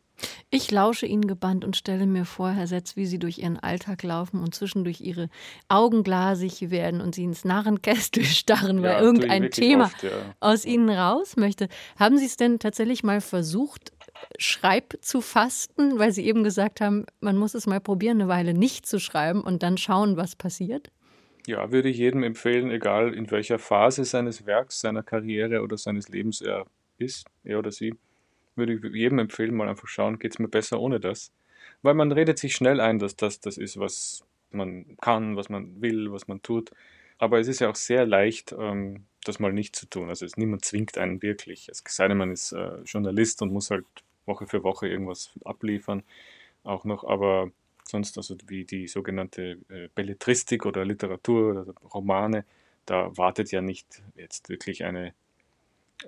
[0.48, 4.02] Ich lausche Ihnen gebannt und stelle mir vor, Herr Setz, wie Sie durch Ihren Alltag
[4.02, 5.28] laufen und zwischendurch Ihre
[5.68, 10.10] Augen glasig werden und Sie ins Narrenkästel starren, weil ja, irgendein Thema oft, ja.
[10.40, 11.68] aus Ihnen raus möchte.
[11.98, 13.92] Haben Sie es denn tatsächlich mal versucht,
[14.38, 18.54] Schreib zu fasten, weil Sie eben gesagt haben, man muss es mal probieren, eine Weile
[18.54, 20.90] nicht zu schreiben und dann schauen, was passiert?
[21.46, 26.08] Ja, würde ich jedem empfehlen, egal in welcher Phase seines Werks, seiner Karriere oder seines
[26.08, 26.66] Lebens er
[26.98, 27.94] ist, er oder sie
[28.56, 31.30] würde ich jedem empfehlen, mal einfach schauen, geht es mir besser ohne das.
[31.82, 35.80] Weil man redet sich schnell ein, dass das das ist, was man kann, was man
[35.80, 36.70] will, was man tut.
[37.18, 40.08] Aber es ist ja auch sehr leicht, ähm, das mal nicht zu tun.
[40.08, 41.68] Also es, niemand zwingt einen wirklich.
[41.68, 43.86] Es sei denn, man ist äh, Journalist und muss halt
[44.26, 46.02] Woche für Woche irgendwas abliefern.
[46.64, 47.50] Auch noch, aber
[47.84, 52.44] sonst, also wie die sogenannte äh, Belletristik oder Literatur oder Romane,
[52.84, 55.14] da wartet ja nicht jetzt wirklich eine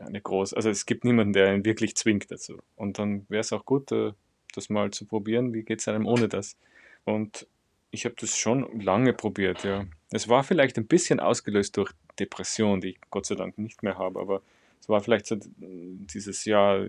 [0.00, 2.60] eine große, also es gibt niemanden, der ihn wirklich zwingt dazu.
[2.76, 4.12] Und dann wäre es auch gut, äh,
[4.54, 6.56] das mal zu probieren, wie geht es einem ohne das.
[7.04, 7.46] Und
[7.90, 9.86] ich habe das schon lange probiert, ja.
[10.10, 13.96] Es war vielleicht ein bisschen ausgelöst durch Depression, die ich Gott sei Dank nicht mehr
[13.96, 14.42] habe, aber
[14.80, 16.86] es war vielleicht so dieses Jahr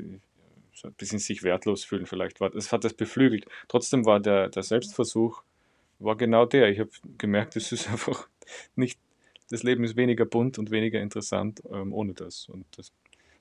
[0.81, 3.45] so ein bisschen sich wertlos fühlen, vielleicht war es hat das beflügelt.
[3.67, 5.43] Trotzdem war der, der Selbstversuch
[5.99, 6.69] war genau der.
[6.69, 8.27] Ich habe gemerkt, es ist einfach
[8.75, 8.99] nicht
[9.49, 12.47] das Leben ist weniger bunt und weniger interessant ähm, ohne das.
[12.49, 12.91] Und das,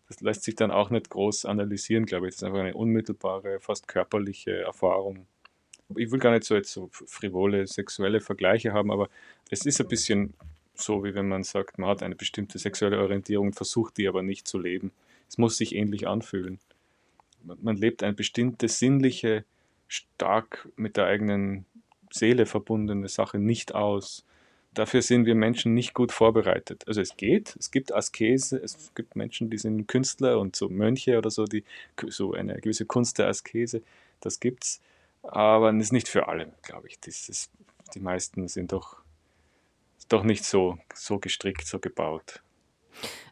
[0.08, 2.34] das lässt sich dann auch nicht groß analysieren, glaube ich.
[2.34, 5.26] Das ist einfach eine unmittelbare, fast körperliche Erfahrung.
[5.96, 9.08] Ich will gar nicht so jetzt so frivole sexuelle Vergleiche haben, aber
[9.50, 10.34] es ist ein bisschen
[10.74, 14.46] so, wie wenn man sagt, man hat eine bestimmte sexuelle Orientierung, versucht die aber nicht
[14.46, 14.92] zu leben.
[15.28, 16.58] Es muss sich ähnlich anfühlen.
[17.42, 19.44] Man, lebt eine bestimmte sinnliche,
[19.86, 21.64] stark mit der eigenen
[22.10, 24.24] Seele verbundene Sache nicht aus
[24.78, 26.84] dafür sind wir Menschen nicht gut vorbereitet.
[26.86, 31.18] Also es geht, es gibt Askese, es gibt Menschen, die sind Künstler und so Mönche
[31.18, 31.64] oder so, die
[32.08, 33.82] so eine gewisse Kunst der Askese,
[34.20, 34.80] das gibt's,
[35.22, 36.98] aber es ist nicht für alle, glaube ich.
[37.00, 37.50] Das ist,
[37.94, 38.96] die meisten sind doch,
[40.08, 42.42] doch nicht so, so gestrickt, so gebaut.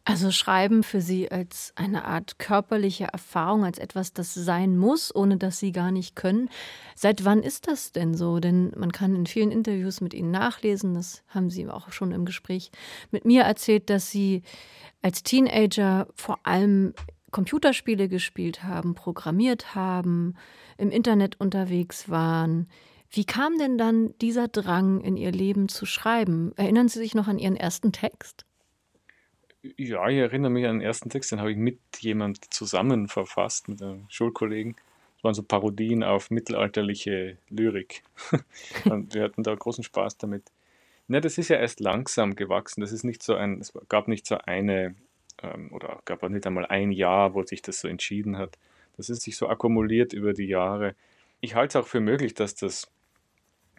[0.09, 5.37] Also Schreiben für Sie als eine Art körperliche Erfahrung, als etwas, das sein muss, ohne
[5.37, 6.49] dass Sie gar nicht können.
[6.95, 8.39] Seit wann ist das denn so?
[8.39, 12.25] Denn man kann in vielen Interviews mit Ihnen nachlesen, das haben Sie auch schon im
[12.25, 12.71] Gespräch
[13.11, 14.43] mit mir erzählt, dass Sie
[15.03, 16.95] als Teenager vor allem
[17.33, 20.35] Computerspiele gespielt haben, programmiert haben,
[20.79, 22.69] im Internet unterwegs waren.
[23.11, 26.53] Wie kam denn dann dieser Drang in Ihr Leben zu schreiben?
[26.57, 28.47] Erinnern Sie sich noch an Ihren ersten Text?
[29.77, 33.69] Ja, ich erinnere mich an den ersten Text, den habe ich mit jemand zusammen verfasst,
[33.69, 34.77] mit einem Schulkollegen.
[35.17, 38.03] Das waren so Parodien auf mittelalterliche Lyrik.
[38.85, 40.51] Und wir hatten da großen Spaß damit.
[41.09, 42.81] Ne, das ist ja erst langsam gewachsen.
[42.81, 44.95] Das ist nicht so ein, es gab nicht so eine,
[45.43, 48.59] ähm, oder gab auch nicht einmal ein Jahr, wo sich das so entschieden hat.
[48.97, 50.95] Das ist sich so akkumuliert über die Jahre.
[51.41, 52.91] Ich halte es auch für möglich, dass das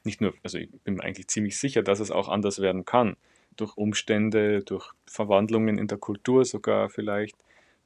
[0.03, 3.17] nicht nur, also ich bin mir eigentlich ziemlich sicher, dass es auch anders werden kann
[3.57, 7.35] durch Umstände, durch Verwandlungen in der Kultur sogar vielleicht,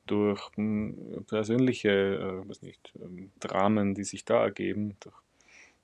[0.07, 5.15] durch hm, persönliche äh, was nicht, ähm, Dramen, die sich da ergeben, durch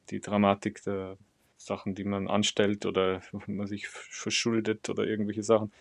[0.09, 1.17] die Dramatik der
[1.57, 5.71] Sachen, die man anstellt oder man sich verschuldet oder irgendwelche Sachen.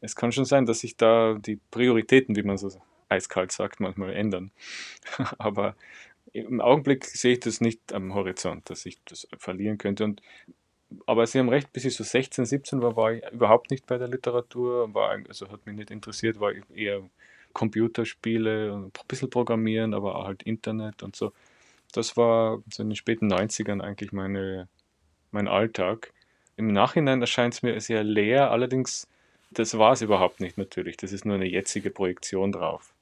[0.00, 2.70] Es kann schon sein, dass sich da die Prioritäten, wie man so
[3.08, 4.50] eiskalt sagt, manchmal ändern.
[5.38, 5.74] Aber
[6.32, 10.04] im Augenblick sehe ich das nicht am Horizont, dass ich das verlieren könnte.
[10.04, 10.22] Und
[11.06, 13.98] aber Sie haben recht, bis ich so 16, 17 war, war ich überhaupt nicht bei
[13.98, 17.02] der Literatur, war, also hat mich nicht interessiert, war eher
[17.52, 21.32] Computerspiele und ein bisschen Programmieren, aber auch halt Internet und so.
[21.92, 24.68] Das war so in den späten 90ern eigentlich meine,
[25.30, 26.12] mein Alltag.
[26.56, 29.06] Im Nachhinein erscheint es mir sehr leer, allerdings,
[29.50, 30.96] das war es überhaupt nicht natürlich.
[30.96, 32.92] Das ist nur eine jetzige Projektion drauf.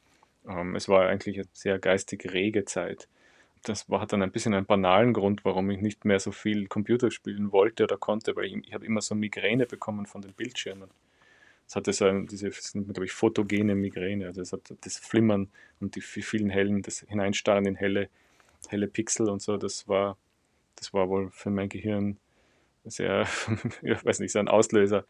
[0.49, 3.09] Ähm, es war eigentlich eine sehr geistig rege Zeit.
[3.67, 6.69] Das war, hat dann ein bisschen einen banalen Grund, warum ich nicht mehr so viel
[6.69, 10.33] Computer spielen wollte oder konnte, weil ich, ich habe immer so Migräne bekommen von den
[10.33, 10.89] Bildschirmen.
[11.67, 15.49] Es hatte so ein, diese, glaube ich, photogene Migräne, also es hat das Flimmern
[15.81, 18.09] und die vielen hellen, das Hineinstarren in helle,
[18.69, 20.17] helle Pixel und so, das war,
[20.77, 22.19] das war wohl für mein Gehirn
[22.85, 23.27] sehr,
[23.83, 25.05] ich weiß nicht, so ein Auslöser.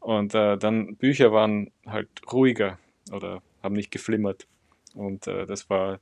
[0.00, 2.78] Und äh, dann Bücher waren halt ruhiger
[3.12, 4.46] oder haben nicht geflimmert.
[4.94, 6.00] Und äh, das war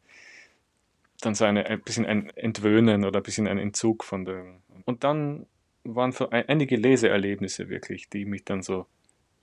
[1.20, 4.62] dann so eine, ein bisschen ein Entwöhnen oder ein bisschen ein Entzug von dem.
[4.84, 5.46] Und dann
[5.84, 8.86] waren für einige Leseerlebnisse wirklich, die mich dann so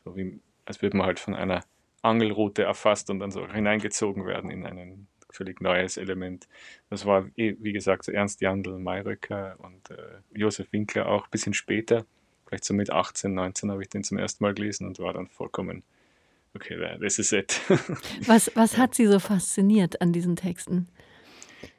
[0.06, 1.66] so wie, als würde man halt von einer
[2.02, 6.48] Angelroute erfasst und dann so hineingezogen werden in ein völlig neues Element.
[6.90, 11.32] Das war, eh, wie gesagt, so Ernst Jandl, Mayröcker und äh, Josef Winkler auch ein
[11.32, 12.06] bisschen später.
[12.46, 15.28] Vielleicht so mit 18, 19 habe ich den zum ersten Mal gelesen und war dann
[15.28, 15.84] vollkommen,
[16.54, 17.60] okay, this is it.
[18.28, 20.88] was, was hat Sie so fasziniert an diesen Texten?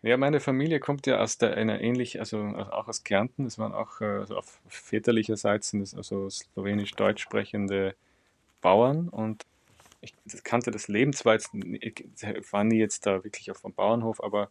[0.02, 3.46] Ja, meine Familie kommt ja aus der, einer ähnlich, also auch aus Kärnten.
[3.46, 7.94] Es waren auch äh, also auf väterlicherseits sind es also slowenisch-deutsch sprechende
[8.60, 9.08] Bauern.
[9.08, 9.44] Und
[10.00, 12.04] ich kannte das Leben zwar jetzt, ich
[12.50, 14.50] war nie jetzt da wirklich auf dem Bauernhof, aber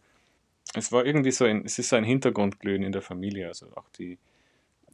[0.73, 3.87] es war irgendwie so ein, es ist so ein Hintergrundglühen in der Familie, also auch
[3.97, 4.17] die,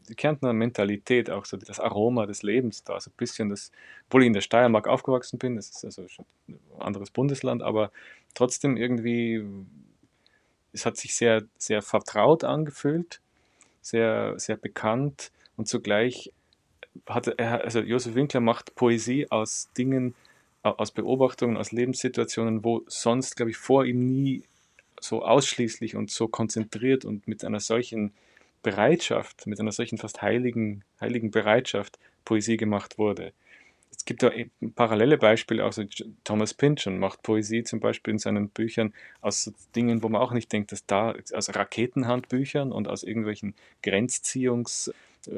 [0.09, 3.71] die Kärntner Mentalität, auch so das Aroma des Lebens da, so ein bisschen das,
[4.07, 7.91] obwohl ich in der Steiermark aufgewachsen bin, das ist also schon ein anderes Bundesland, aber
[8.33, 9.43] trotzdem irgendwie,
[10.73, 13.21] es hat sich sehr, sehr vertraut angefühlt,
[13.81, 16.31] sehr, sehr bekannt und zugleich
[17.07, 20.15] hat er, also Josef Winkler macht Poesie aus Dingen,
[20.63, 24.43] aus Beobachtungen, aus Lebenssituationen, wo sonst, glaube ich, vor ihm nie
[24.99, 28.13] so ausschließlich und so konzentriert und mit einer solchen
[28.61, 33.33] Bereitschaft, mit einer solchen fast heiligen, heiligen Bereitschaft Poesie gemacht wurde.
[33.95, 34.31] Es gibt da
[34.75, 35.83] parallele Beispiele, also
[36.23, 40.51] Thomas Pynchon macht Poesie zum Beispiel in seinen Büchern aus Dingen, wo man auch nicht
[40.51, 44.91] denkt, dass da aus Raketenhandbüchern und aus irgendwelchen Grenzziehungs-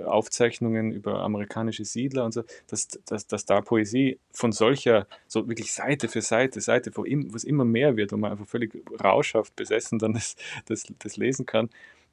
[0.05, 5.73] Aufzeichnungen über amerikanische Siedler und so, dass, dass, dass da Poesie von solcher, so wirklich
[5.73, 9.99] Seite für Seite, Seite, wo, es immer mehr wird, wo man einfach völlig rauschhaft besessen
[9.99, 10.35] dann das,
[10.65, 11.69] das, das lesen kann,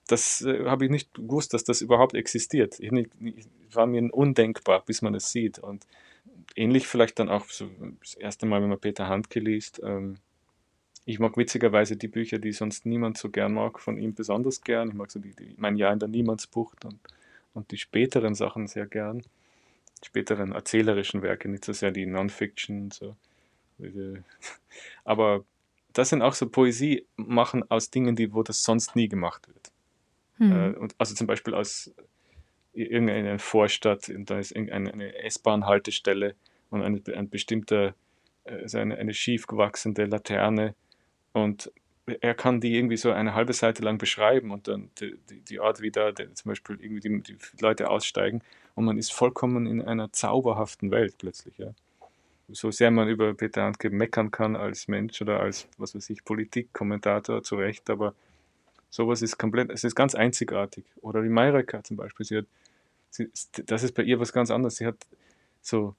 [0.08, 2.80] das äh, habe ich nicht gewusst, dass das überhaupt existiert.
[2.80, 5.58] Ich, ich war mir undenkbar, bis man es sieht.
[5.60, 5.86] Und
[6.56, 9.80] ähnlich vielleicht dann auch so das erste Mal, wenn man Peter Handke liest.
[9.84, 10.16] Ähm,
[11.06, 14.88] ich mag witzigerweise die Bücher, die sonst niemand so gern mag, von ihm besonders gern.
[14.88, 16.98] Ich mag so die, die mein Jahr in der Niemandsbucht und
[17.54, 19.22] und die späteren Sachen sehr gern.
[20.02, 22.90] Die späteren erzählerischen Werke, nicht so sehr die Non-Fiction.
[22.90, 23.16] So.
[25.04, 25.44] Aber
[25.92, 29.72] das sind auch so Poesie machen aus Dingen, die, wo das sonst nie gemacht wird.
[30.38, 30.52] Hm.
[30.52, 31.92] Äh, also zum Beispiel aus
[32.72, 36.34] irgendeiner Vorstadt, da ist irgendeine S-Bahn-Haltestelle
[36.70, 37.94] und eine, ein bestimmter,
[38.44, 40.74] also eine, eine schief gewachsene Laterne
[41.32, 41.72] und
[42.20, 45.60] er kann die irgendwie so eine halbe Seite lang beschreiben und dann die, die, die
[45.60, 48.42] Art, wie da die, zum Beispiel irgendwie die, die, Leute aussteigen
[48.74, 51.56] und man ist vollkommen in einer zauberhaften Welt plötzlich.
[51.58, 51.72] Ja.
[52.48, 56.24] So sehr man über Peter Handke meckern kann als Mensch oder als, was weiß ich,
[56.24, 58.14] Politikkommentator, zu Recht, aber
[58.88, 60.84] sowas ist komplett, es ist ganz einzigartig.
[61.00, 62.46] Oder wie Mayreka zum Beispiel, sie hat,
[63.66, 64.76] das ist bei ihr was ganz anderes.
[64.76, 65.06] Sie hat
[65.60, 65.94] so,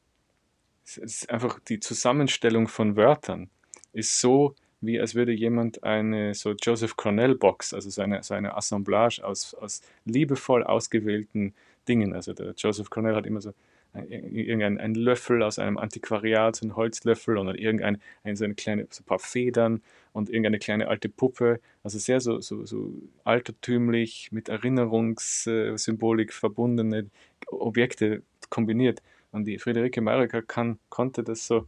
[0.86, 3.50] es ist einfach die Zusammenstellung von Wörtern
[3.94, 9.22] ist so wie als würde jemand eine so Joseph Cornell Box, also so eine Assemblage
[9.24, 11.54] aus, aus liebevoll ausgewählten
[11.88, 12.14] Dingen.
[12.14, 13.54] Also der Joseph Cornell hat immer so
[13.94, 18.88] irgendein ein Löffel aus einem Antiquariat, ein Holzlöffel und dann irgendein ein, so eine kleine,
[18.90, 19.82] so ein paar Federn
[20.14, 21.60] und irgendeine kleine alte Puppe.
[21.84, 27.10] Also sehr so, so, so altertümlich mit Erinnerungssymbolik verbundene
[27.48, 29.02] Objekte kombiniert.
[29.32, 31.68] Und die Friederike Marika kann, konnte das so,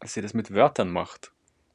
[0.00, 1.32] dass sie das mit Wörtern macht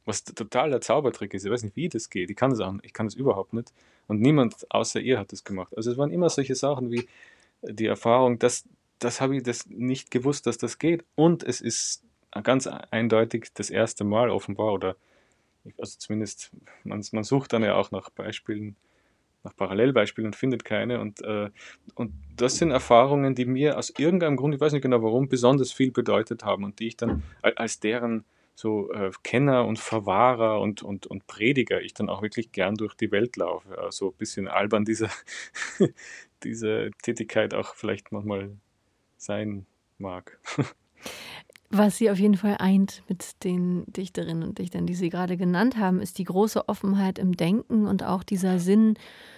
[0.09, 1.45] was total der Zaubertrick ist.
[1.45, 2.29] Ich weiß nicht, wie das geht.
[2.31, 3.71] Ich kann das auch, ich kann das überhaupt nicht.
[4.07, 5.71] Und niemand außer ihr hat das gemacht.
[5.77, 7.07] Also es waren immer solche Sachen wie
[7.61, 8.65] die Erfahrung, dass
[8.99, 11.05] das habe ich das nicht gewusst, dass das geht.
[11.15, 12.03] Und es ist
[12.43, 14.95] ganz eindeutig das erste Mal offenbar, oder
[15.77, 16.51] also zumindest,
[16.83, 18.75] man, man sucht dann ja auch nach Beispielen,
[19.43, 20.99] nach Parallelbeispielen und findet keine.
[20.99, 21.49] Und, äh,
[21.95, 25.71] und das sind Erfahrungen, die mir aus irgendeinem Grund, ich weiß nicht genau warum, besonders
[25.71, 28.25] viel bedeutet haben und die ich dann als deren
[28.55, 32.93] so äh, Kenner und Verwahrer und, und, und Prediger ich dann auch wirklich gern durch
[32.93, 33.77] die Welt laufe.
[33.77, 35.09] Also ein bisschen albern dieser,
[36.43, 38.51] diese Tätigkeit auch vielleicht manchmal
[39.19, 39.65] sein
[39.97, 40.39] mag.
[41.71, 45.77] Was sie auf jeden Fall eint mit den Dichterinnen und Dichtern, die Sie gerade genannt
[45.77, 48.95] haben, ist die große Offenheit im Denken und auch dieser Sinn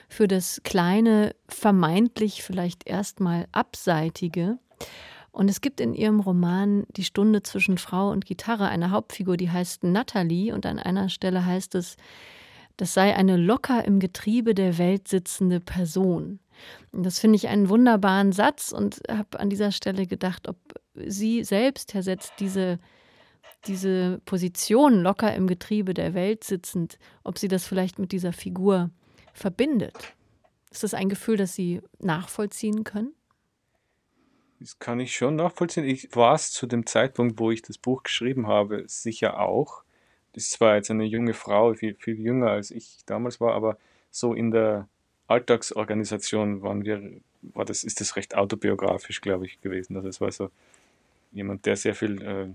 [0.07, 4.59] für das kleine, vermeintlich vielleicht erstmal abseitige.
[5.34, 9.49] Und es gibt in ihrem Roman Die Stunde zwischen Frau und Gitarre eine Hauptfigur, die
[9.49, 11.97] heißt Natalie und an einer Stelle heißt es,
[12.77, 16.39] das sei eine locker im Getriebe der Welt sitzende Person.
[16.91, 20.57] Das finde ich einen wunderbaren Satz und habe an dieser Stelle gedacht, ob
[20.93, 22.80] Sie selbst, Herr Setz, diese,
[23.66, 28.89] diese Position locker im Getriebe der Welt sitzend, ob Sie das vielleicht mit dieser Figur
[29.34, 30.14] verbindet.
[30.72, 33.14] Ist das ein Gefühl, das Sie nachvollziehen können?
[34.59, 35.86] Das kann ich schon nachvollziehen.
[35.86, 39.84] Ich war es zu dem Zeitpunkt, wo ich das Buch geschrieben habe, sicher auch.
[40.34, 43.78] Das zwar jetzt eine junge Frau, viel, viel jünger als ich damals war, aber
[44.12, 44.88] so in der
[45.32, 47.01] Alltagsorganisation waren wir,
[47.41, 49.95] war das, ist das recht autobiografisch, glaube ich, gewesen.
[49.95, 50.51] Also es war so
[51.32, 52.47] jemand, der sehr viel äh,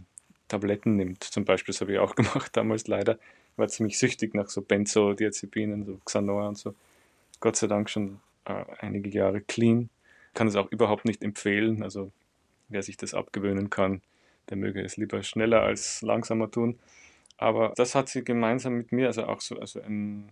[0.48, 3.18] Tabletten nimmt, zum Beispiel, das habe ich auch gemacht damals leider,
[3.56, 6.74] war ziemlich süchtig nach so Benzodiazepinen, so Xanoa und so.
[7.40, 9.90] Gott sei Dank schon äh, einige Jahre clean.
[10.34, 11.82] Kann es auch überhaupt nicht empfehlen.
[11.82, 12.12] Also
[12.68, 14.02] wer sich das abgewöhnen kann,
[14.50, 16.78] der möge es lieber schneller als langsamer tun.
[17.38, 20.30] Aber das hat sie gemeinsam mit mir, also auch so, also ein,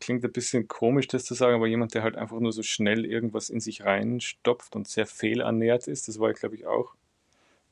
[0.00, 3.04] klingt ein bisschen komisch, das zu sagen, aber jemand, der halt einfach nur so schnell
[3.04, 6.94] irgendwas in sich reinstopft und sehr fehlernährt ist, das war ich glaube ich auch.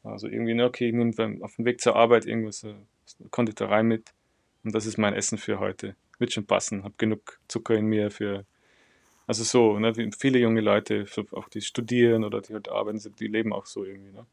[0.03, 2.75] Also irgendwie, okay, ich nehme auf dem Weg zur Arbeit irgendwas, äh,
[3.31, 4.13] Konditorei mit
[4.63, 5.97] und das ist mein Essen für heute.
[6.19, 8.45] Wird schon passen, habe genug Zucker in mir für,
[9.27, 13.53] also so, ne, viele junge Leute, auch die studieren oder die halt arbeiten, die leben
[13.53, 14.13] auch so irgendwie.
[14.13, 14.27] Ne?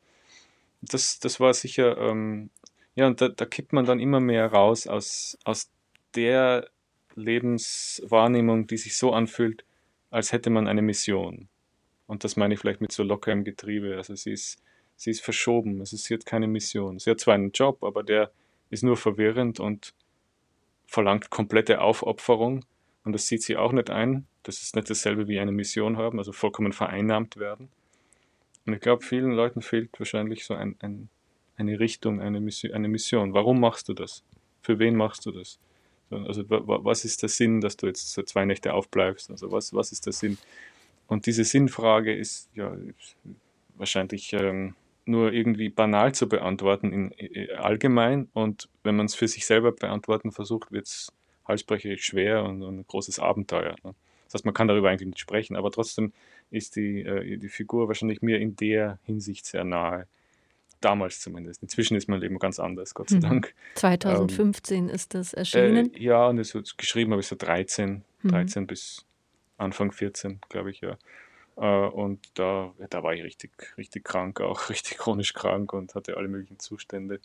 [0.81, 2.49] Das, das war sicher ähm,
[2.95, 5.69] ja, und da, da kippt man dann immer mehr raus aus, aus
[6.15, 6.69] der
[7.15, 9.63] Lebenswahrnehmung, die sich so anfühlt,
[10.09, 11.47] als hätte man eine Mission.
[12.07, 13.95] Und das meine ich vielleicht mit so lockerem Getriebe.
[13.95, 14.61] Also sie ist,
[14.95, 15.79] sie ist verschoben.
[15.79, 16.99] Also sie hat keine Mission.
[16.99, 18.31] Sie hat zwar einen Job, aber der
[18.69, 19.93] ist nur verwirrend und
[20.85, 22.65] verlangt komplette Aufopferung.
[23.03, 24.27] Und das sieht sie auch nicht ein.
[24.43, 27.69] Das ist nicht dasselbe wie eine Mission haben, also vollkommen vereinnahmt werden.
[28.65, 31.09] Und ich glaube, vielen Leuten fehlt wahrscheinlich so ein, ein
[31.61, 33.33] eine Richtung, eine Mission, eine Mission.
[33.33, 34.23] Warum machst du das?
[34.61, 35.59] Für wen machst du das?
[36.11, 39.31] Also was ist der Sinn, dass du jetzt zwei Nächte aufbleibst?
[39.31, 40.37] Also was, was ist der Sinn?
[41.07, 42.75] Und diese Sinnfrage ist ja
[43.75, 48.29] wahrscheinlich ähm, nur irgendwie banal zu beantworten in, in, allgemein.
[48.33, 51.11] Und wenn man es für sich selber beantworten versucht, wird es
[51.47, 53.75] halsbrecherisch schwer und, und, ein großes Abenteuer.
[53.83, 53.95] Ne?
[54.25, 56.13] Das heißt, man kann darüber eigentlich nicht sprechen, aber trotzdem
[56.49, 60.07] ist die, äh, die Figur wahrscheinlich mir in der Hinsicht sehr nahe.
[60.81, 61.61] Damals zumindest.
[61.61, 63.21] Inzwischen ist mein Leben ganz anders, Gott sei mhm.
[63.21, 63.53] Dank.
[63.75, 65.93] 2015 ähm, ist das erschienen?
[65.93, 68.27] Äh, ja, und es wird geschrieben habe ich so 13, mhm.
[68.29, 69.05] 13 bis
[69.57, 70.97] Anfang 14, glaube ich, ja.
[71.57, 76.17] Äh, und da, da war ich richtig, richtig krank, auch richtig chronisch krank und hatte
[76.17, 77.19] alle möglichen Zustände.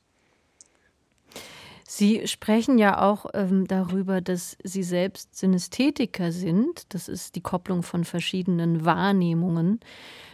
[1.89, 6.93] Sie sprechen ja auch ähm, darüber, dass Sie selbst Synästhetiker sind.
[6.93, 9.78] Das ist die Kopplung von verschiedenen Wahrnehmungen.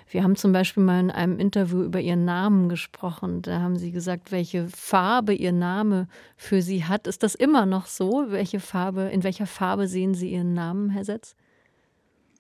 [0.09, 3.43] Wir haben zum Beispiel mal in einem Interview über Ihren Namen gesprochen.
[3.43, 7.07] Da haben Sie gesagt, welche Farbe Ihr Name für Sie hat.
[7.07, 8.27] Ist das immer noch so?
[8.29, 11.37] Welche Farbe, in welcher Farbe sehen Sie Ihren Namen, Herr Setz?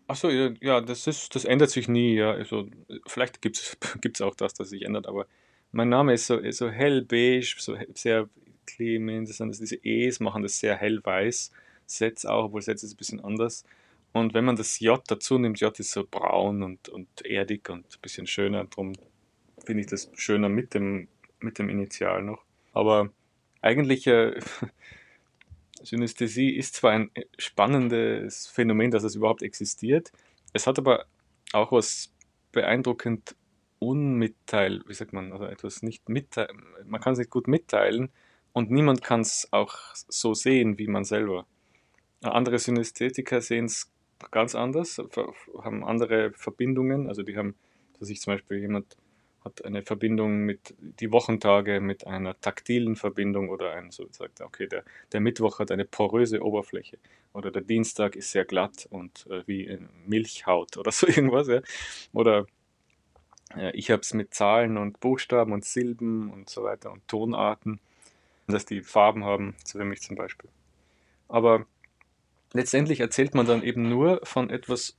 [0.06, 2.32] Achso, ja, das ist, das ändert sich nie, ja.
[2.32, 2.66] Also,
[3.06, 5.26] vielleicht gibt es auch das, das sich ändert, aber
[5.70, 8.28] mein Name ist so, so hellbeige, so sehr
[8.66, 11.50] das sind diese E's machen das sehr hellweiß.
[11.86, 13.64] Setz auch, obwohl Setz ist ein bisschen anders.
[14.12, 17.86] Und wenn man das J dazu nimmt, J ist so braun und, und erdig und
[17.86, 18.92] ein bisschen schöner, darum
[19.64, 21.08] finde ich das schöner mit dem,
[21.40, 22.44] mit dem Initial noch.
[22.72, 23.10] Aber
[23.62, 24.38] eigentlich, äh,
[25.82, 30.12] Synästhesie ist zwar ein spannendes Phänomen, dass es überhaupt existiert,
[30.52, 31.06] es hat aber
[31.52, 32.12] auch was
[32.52, 33.34] beeindruckend
[33.78, 38.10] unmitteil, wie sagt man, also etwas nicht mitteilen, man kann es nicht gut mitteilen
[38.52, 41.46] und niemand kann es auch so sehen wie man selber.
[42.22, 43.90] Andere Synästhetiker sehen es
[44.30, 45.00] ganz anders,
[45.62, 47.08] haben andere Verbindungen.
[47.08, 47.54] Also die haben,
[47.98, 48.96] dass ich zum Beispiel jemand
[49.44, 54.68] hat eine Verbindung mit die Wochentage mit einer taktilen Verbindung oder ein so sagt, okay,
[54.68, 56.98] der, der Mittwoch hat eine poröse Oberfläche
[57.32, 61.48] oder der Dienstag ist sehr glatt und äh, wie Milchhaut oder so irgendwas.
[61.48, 61.60] Ja.
[62.12, 62.46] Oder
[63.56, 67.80] äh, ich habe es mit Zahlen und Buchstaben und Silben und so weiter und Tonarten,
[68.46, 70.50] dass die Farben haben, so wie mich zum Beispiel.
[71.28, 71.66] Aber
[72.52, 74.96] letztendlich erzählt man dann eben nur von etwas,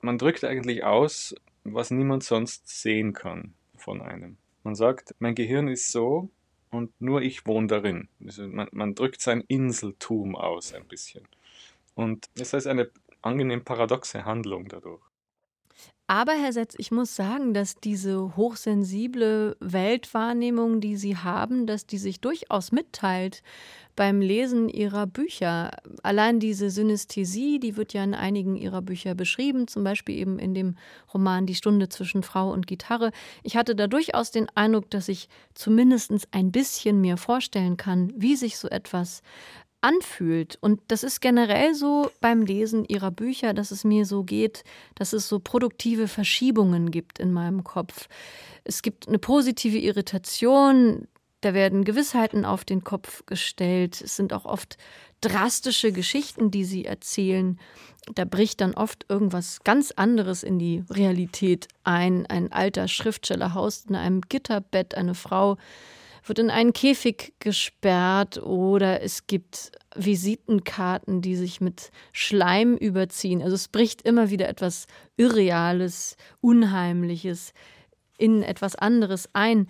[0.00, 1.34] man drückt eigentlich aus,
[1.64, 4.36] was niemand sonst sehen kann von einem.
[4.64, 6.30] Man sagt, mein Gehirn ist so
[6.70, 8.08] und nur ich wohne darin.
[8.24, 11.26] Also man, man drückt sein Inseltum aus ein bisschen.
[11.94, 12.90] Und das heißt eine
[13.20, 15.02] angenehm paradoxe Handlung dadurch.
[16.08, 21.96] Aber Herr Setz, ich muss sagen, dass diese hochsensible Weltwahrnehmung, die Sie haben, dass die
[21.96, 23.42] sich durchaus mitteilt
[23.96, 25.70] beim Lesen Ihrer Bücher.
[26.02, 30.52] Allein diese Synästhesie, die wird ja in einigen Ihrer Bücher beschrieben, zum Beispiel eben in
[30.52, 30.76] dem
[31.14, 33.10] Roman Die Stunde zwischen Frau und Gitarre.
[33.42, 38.36] Ich hatte da durchaus den Eindruck, dass ich zumindest ein bisschen mir vorstellen kann, wie
[38.36, 39.22] sich so etwas
[39.82, 40.56] anfühlt.
[40.60, 44.64] Und das ist generell so beim Lesen ihrer Bücher, dass es mir so geht,
[44.94, 48.08] dass es so produktive Verschiebungen gibt in meinem Kopf.
[48.64, 51.06] Es gibt eine positive Irritation,
[51.42, 54.00] da werden Gewissheiten auf den Kopf gestellt.
[54.00, 54.78] Es sind auch oft
[55.20, 57.58] drastische Geschichten, die sie erzählen.
[58.14, 62.26] Da bricht dann oft irgendwas ganz anderes in die Realität ein.
[62.26, 65.56] Ein alter Schriftsteller haust in einem Gitterbett, eine Frau
[66.24, 73.42] wird in einen Käfig gesperrt oder es gibt Visitenkarten, die sich mit Schleim überziehen.
[73.42, 77.52] Also es bricht immer wieder etwas Irreales, Unheimliches
[78.18, 79.66] in etwas anderes ein.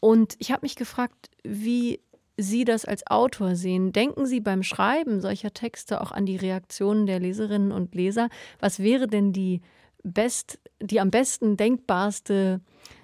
[0.00, 2.00] Und ich habe mich gefragt, wie
[2.38, 3.92] Sie das als Autor sehen.
[3.92, 8.28] Denken Sie beim Schreiben solcher Texte auch an die Reaktionen der Leserinnen und Leser?
[8.58, 9.60] Was wäre denn die
[10.02, 12.60] best, die am besten denkbarste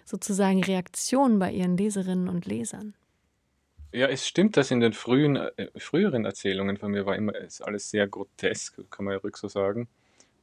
[0.08, 2.94] sozusagen Reaktion bei Ihren Leserinnen und Lesern?
[3.92, 7.90] Ja, es stimmt, dass in den frühen, äh, früheren Erzählungen von mir war immer alles
[7.90, 9.88] sehr grotesk, kann man ja ruhig so sagen.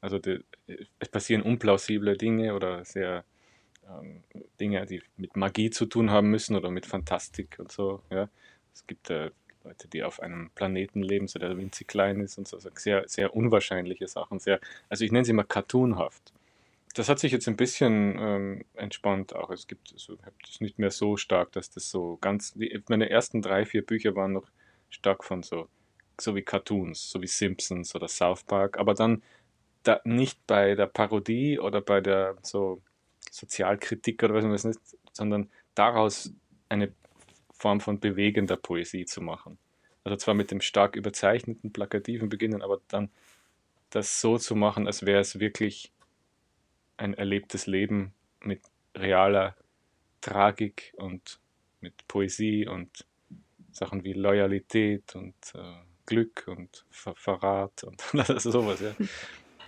[0.01, 0.39] Also die,
[0.99, 3.23] es passieren unplausible Dinge oder sehr
[3.87, 4.23] ähm,
[4.59, 8.01] Dinge, die mit Magie zu tun haben müssen oder mit Fantastik und so.
[8.09, 8.29] Ja.
[8.73, 9.31] Es gibt äh,
[9.63, 13.35] Leute, die auf einem Planeten leben, so der winzig klein ist und so, sehr, sehr
[13.35, 14.39] unwahrscheinliche Sachen.
[14.39, 14.59] Sehr,
[14.89, 16.33] also ich nenne sie mal cartoonhaft
[16.95, 19.49] das hat sich jetzt ein bisschen ähm, entspannt auch.
[19.51, 20.17] Es gibt, also,
[20.49, 24.31] es nicht mehr so stark, dass das so ganz, meine ersten drei, vier Bücher waren
[24.31, 24.49] noch
[24.89, 25.67] stark von so,
[26.19, 29.21] so wie Cartoons, so wie Simpsons oder South Park, aber dann
[29.83, 32.81] da, nicht bei der Parodie oder bei der so
[33.29, 34.79] Sozialkritik oder was man das nicht,
[35.11, 36.31] sondern daraus
[36.69, 36.93] eine
[37.51, 39.57] Form von bewegender Poesie zu machen.
[40.05, 43.09] Also zwar mit dem stark überzeichneten, plakativen Beginnen, aber dann
[43.89, 45.91] das so zu machen, als wäre es wirklich
[46.97, 48.61] ein erlebtes Leben mit
[48.95, 49.55] realer
[50.21, 51.39] Tragik und
[51.81, 53.05] mit Poesie und
[53.71, 55.75] Sachen wie Loyalität und äh,
[56.05, 58.01] Glück und Ver Verrat und
[58.41, 58.95] sowas, ja.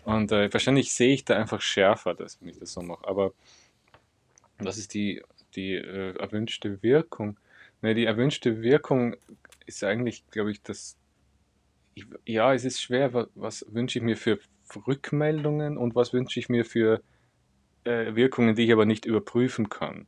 [0.06, 3.06] Und äh, wahrscheinlich sehe ich da einfach schärfer, dass ich das so mache.
[3.06, 3.34] Aber
[4.58, 5.22] was ist die,
[5.54, 7.38] die äh, erwünschte Wirkung?
[7.82, 9.18] Ne, die erwünschte Wirkung
[9.66, 10.96] ist eigentlich, glaube ich, dass
[12.26, 14.40] ja, es ist schwer, was, was wünsche ich mir für
[14.88, 17.02] Rückmeldungen und was wünsche ich mir für
[17.88, 20.08] äh, Wirkungen, die ich aber nicht überprüfen kann.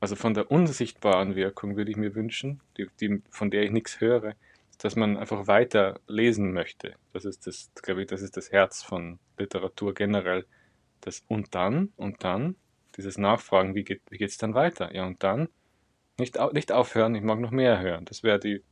[0.00, 4.00] Also von der unsichtbaren Wirkung würde ich mir wünschen, die, die, von der ich nichts
[4.00, 4.34] höre,
[4.78, 6.94] dass man einfach weiter lesen möchte.
[7.12, 10.46] Das ist das, glaube ich, das ist das Herz von Literatur generell.
[11.02, 12.56] Das und dann, und dann,
[12.96, 14.94] dieses Nachfragen, wie geht es dann weiter?
[14.94, 15.48] Ja, und dann
[16.18, 18.06] nicht, nicht aufhören, ich mag noch mehr hören.
[18.06, 18.62] Das wäre die,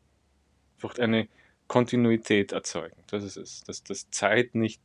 [0.76, 1.28] einfach eine
[1.66, 3.02] Kontinuität erzeugen.
[3.08, 4.80] Das ist es, dass das Zeit nicht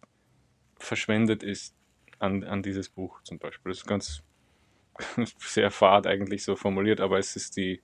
[0.77, 1.73] verschwendet ist
[2.23, 3.71] an, an dieses Buch zum Beispiel.
[3.71, 4.23] Das ist ganz
[5.39, 7.81] sehr fad eigentlich so formuliert, aber es ist die,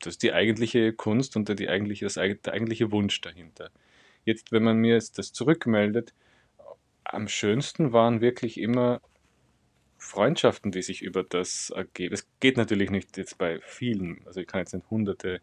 [0.00, 3.70] das ist die eigentliche Kunst und die eigentliche, das, der eigentliche Wunsch dahinter.
[4.24, 6.12] Jetzt, wenn man mir das zurückmeldet,
[7.04, 9.00] am schönsten waren wirklich immer
[9.96, 12.14] Freundschaften, die sich über das ergeben.
[12.14, 15.40] Es geht natürlich nicht jetzt bei vielen, also ich kann jetzt nicht hunderte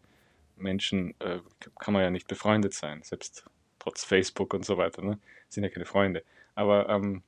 [0.56, 1.40] Menschen, äh,
[1.78, 3.44] kann man ja nicht befreundet sein, selbst
[3.78, 5.18] trotz Facebook und so weiter, ne?
[5.48, 6.22] sind ja keine Freunde.
[6.54, 7.22] Aber ähm,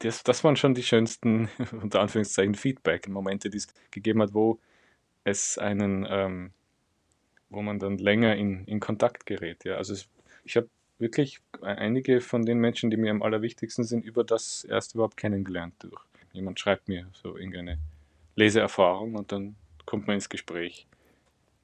[0.00, 1.48] das, das waren schon die schönsten,
[1.82, 4.58] unter Anführungszeichen, Feedback-Momente, die es gegeben hat, wo
[5.24, 6.50] es einen, ähm,
[7.48, 9.64] wo man dann länger in, in Kontakt gerät.
[9.64, 9.76] Ja.
[9.76, 10.08] Also es,
[10.44, 10.68] ich habe
[10.98, 15.74] wirklich einige von den Menschen, die mir am allerwichtigsten sind, über das erst überhaupt kennengelernt
[15.80, 16.02] durch.
[16.32, 17.78] Jemand schreibt mir so irgendeine
[18.36, 19.56] Leseerfahrung und dann
[19.86, 20.86] kommt man ins Gespräch.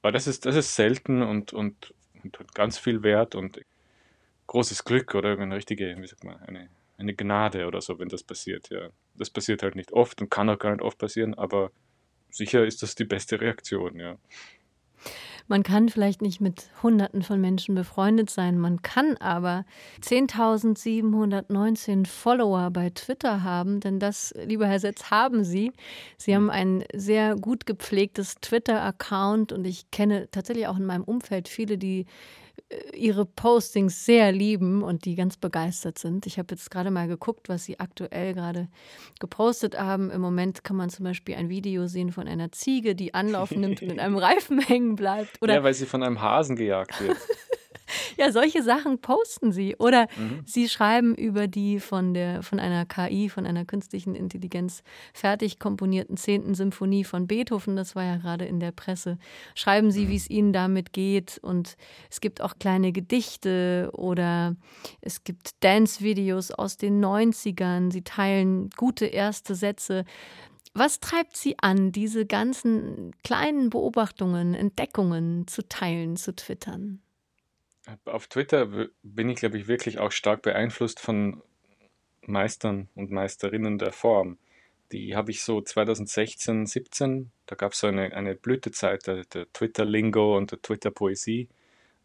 [0.01, 1.93] Aber das ist, das ist selten und, und,
[2.23, 3.61] und hat ganz viel Wert und
[4.47, 8.23] großes Glück oder eine richtige, wie sagt man, eine eine Gnade oder so, wenn das
[8.23, 8.69] passiert.
[8.69, 11.71] Ja, das passiert halt nicht oft und kann auch gar nicht oft passieren, aber
[12.29, 13.99] sicher ist das die beste Reaktion.
[13.99, 14.17] Ja.
[15.49, 19.63] Man kann vielleicht nicht mit Hunderten von Menschen befreundet sein, man kann aber
[20.01, 25.71] 10.719 Follower bei Twitter haben, denn das, lieber Herr Setz, haben Sie.
[26.17, 31.47] Sie haben ein sehr gut gepflegtes Twitter-Account und ich kenne tatsächlich auch in meinem Umfeld
[31.47, 32.07] viele, die
[32.93, 36.25] ihre Postings sehr lieben und die ganz begeistert sind.
[36.25, 38.67] Ich habe jetzt gerade mal geguckt, was sie aktuell gerade
[39.19, 40.11] gepostet haben.
[40.11, 43.81] Im Moment kann man zum Beispiel ein Video sehen von einer Ziege, die Anlauf nimmt
[43.81, 45.41] und in einem Reifen hängen bleibt.
[45.41, 47.17] Oder ja, weil sie von einem Hasen gejagt wird.
[48.17, 49.75] ja, solche Sachen posten sie.
[49.77, 50.41] Oder mhm.
[50.45, 56.17] sie schreiben über die von, der, von einer KI, von einer künstlichen Intelligenz fertig komponierten
[56.17, 56.55] 10.
[56.55, 59.17] Symphonie von Beethoven, das war ja gerade in der Presse.
[59.55, 60.09] Schreiben sie, mhm.
[60.09, 61.39] wie es ihnen damit geht.
[61.41, 61.77] Und
[62.09, 64.55] es gibt auch kleine Gedichte oder
[65.01, 67.91] es gibt Dance-Videos aus den 90ern.
[67.91, 70.05] Sie teilen gute erste Sätze.
[70.73, 77.01] Was treibt Sie an, diese ganzen kleinen Beobachtungen, Entdeckungen zu teilen, zu twittern?
[78.05, 81.41] Auf Twitter bin ich, glaube ich, wirklich auch stark beeinflusst von
[82.25, 84.37] Meistern und Meisterinnen der Form.
[84.91, 89.51] Die habe ich so 2016, 17, da gab es so eine, eine Blütezeit der, der
[89.51, 91.49] Twitter-Lingo und der Twitter-Poesie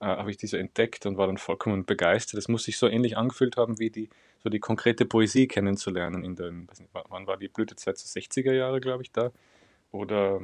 [0.00, 2.38] äh, habe ich die so entdeckt und war dann vollkommen begeistert.
[2.38, 4.08] Das muss sich so ähnlich angefühlt haben, wie die,
[4.42, 6.24] so die konkrete Poesie kennenzulernen.
[6.24, 7.98] In den, nicht, wann war die Blütezeit?
[7.98, 9.32] So 60er Jahre, glaube ich, da.
[9.92, 10.40] Oder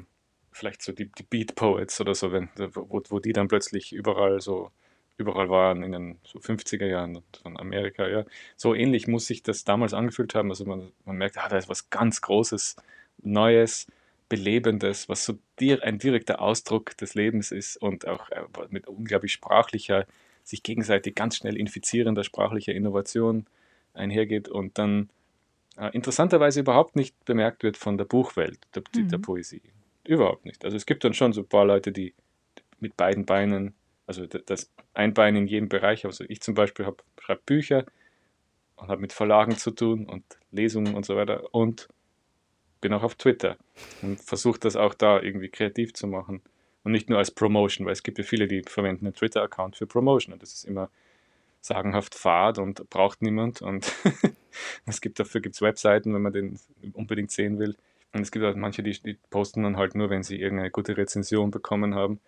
[0.52, 4.40] vielleicht so die, die Beat Poets oder so, wenn, wo, wo die dann plötzlich überall
[4.40, 4.70] so
[5.18, 8.24] überall waren in den so 50er Jahren von Amerika, ja.
[8.56, 10.50] So ähnlich muss sich das damals angefühlt haben.
[10.50, 12.76] Also man, man merkt, ah, da ist was ganz Großes,
[13.22, 13.86] Neues
[14.28, 20.06] Belebendes, was so ein direkter Ausdruck des Lebens ist und auch äh, mit unglaublich sprachlicher,
[20.44, 23.46] sich gegenseitig ganz schnell infizierender sprachlicher Innovation
[23.94, 25.08] einhergeht und dann
[25.78, 29.08] äh, interessanterweise überhaupt nicht bemerkt wird von der Buchwelt, der, mhm.
[29.08, 29.62] der Poesie.
[30.04, 30.64] Überhaupt nicht.
[30.64, 32.14] Also es gibt dann schon so ein paar Leute, die
[32.80, 33.74] mit beiden Beinen,
[34.08, 36.86] also das ein Bein in jedem Bereich, also ich zum Beispiel
[37.20, 37.84] schreibe Bücher
[38.76, 41.88] und habe mit Verlagen zu tun und Lesungen und so weiter und
[42.80, 43.56] bin auch auf Twitter
[44.02, 46.42] und versuche das auch da irgendwie kreativ zu machen.
[46.84, 49.86] Und nicht nur als Promotion, weil es gibt ja viele, die verwenden einen Twitter-Account für
[49.86, 50.90] Promotion und das ist immer
[51.60, 53.60] sagenhaft fad und braucht niemand.
[53.60, 53.92] Und
[54.86, 56.58] es gibt dafür gibt's Webseiten, wenn man den
[56.94, 57.76] unbedingt sehen will.
[58.12, 60.96] Und es gibt auch manche, die, die posten dann halt nur, wenn sie irgendeine gute
[60.96, 62.20] Rezension bekommen haben.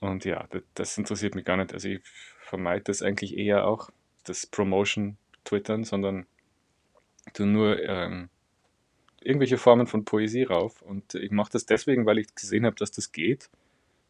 [0.00, 1.72] Und ja, das, interessiert mich gar nicht.
[1.72, 2.00] Also ich
[2.40, 3.90] vermeide das eigentlich eher auch,
[4.24, 6.26] das Promotion-Twittern, sondern
[7.32, 8.28] tu nur ähm,
[9.20, 10.82] irgendwelche Formen von Poesie rauf.
[10.82, 13.48] Und ich mache das deswegen, weil ich gesehen habe, dass das geht.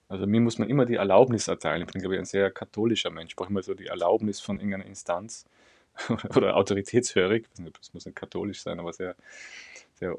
[0.08, 1.82] Also mir muss man immer die Erlaubnis erteilen.
[1.82, 3.32] Ich bin, glaube ich, ein sehr katholischer Mensch.
[3.32, 5.44] Ich brauche immer so die Erlaubnis von irgendeiner Instanz
[6.36, 7.46] oder autoritätshörig.
[7.78, 9.16] Das muss nicht katholisch sein, aber sehr,
[9.98, 10.14] sehr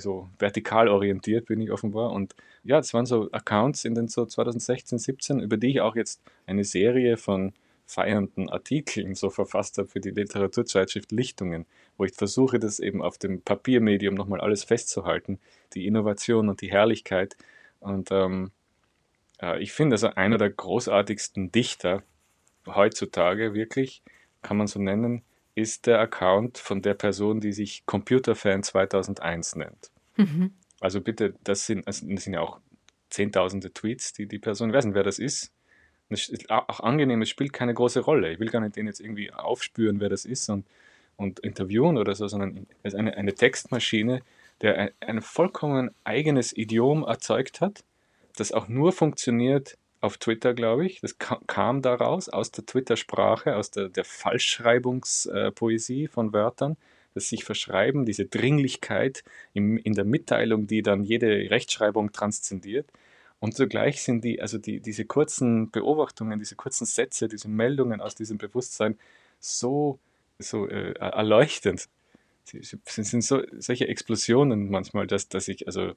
[0.00, 2.12] so vertikal orientiert bin ich offenbar.
[2.12, 5.96] Und ja, das waren so Accounts in den so 2016, 17, über die ich auch
[5.96, 7.52] jetzt eine Serie von
[7.86, 11.66] feiernden Artikeln so verfasst habe für die Literaturzeitschrift Lichtungen,
[11.96, 15.38] wo ich versuche, das eben auf dem Papiermedium nochmal alles festzuhalten,
[15.74, 17.36] die Innovation und die Herrlichkeit.
[17.80, 18.50] Und ähm,
[19.40, 22.02] äh, ich finde, also einer der großartigsten Dichter
[22.66, 24.02] heutzutage wirklich,
[24.42, 25.22] kann man so nennen,
[25.56, 29.90] ist der Account von der Person, die sich Computerfan 2001 nennt.
[30.16, 30.52] Mhm.
[30.80, 32.60] Also bitte, das sind, das sind ja auch
[33.08, 35.50] zehntausende Tweets, die die Person, ich weiß nicht, wer das ist,
[36.10, 38.32] es ist auch angenehm, es spielt keine große Rolle.
[38.32, 40.66] Ich will gar nicht den jetzt irgendwie aufspüren, wer das ist und,
[41.16, 44.20] und interviewen oder so, sondern es ist eine, eine Textmaschine,
[44.60, 47.82] der ein, ein vollkommen eigenes Idiom erzeugt hat,
[48.36, 51.00] das auch nur funktioniert auf Twitter, glaube ich.
[51.00, 56.76] Das kam daraus, aus der Twitter-Sprache, aus der, der Falschschreibungspoesie von Wörtern,
[57.14, 59.24] das sich verschreiben, diese Dringlichkeit
[59.54, 62.90] im, in der Mitteilung, die dann jede Rechtschreibung transzendiert.
[63.40, 68.14] Und zugleich sind die, also die, diese kurzen Beobachtungen, diese kurzen Sätze, diese Meldungen aus
[68.14, 68.98] diesem Bewusstsein
[69.40, 69.98] so,
[70.38, 71.88] so äh, erleuchtend.
[72.44, 75.94] Sie sind so, solche Explosionen manchmal, dass, dass ich, also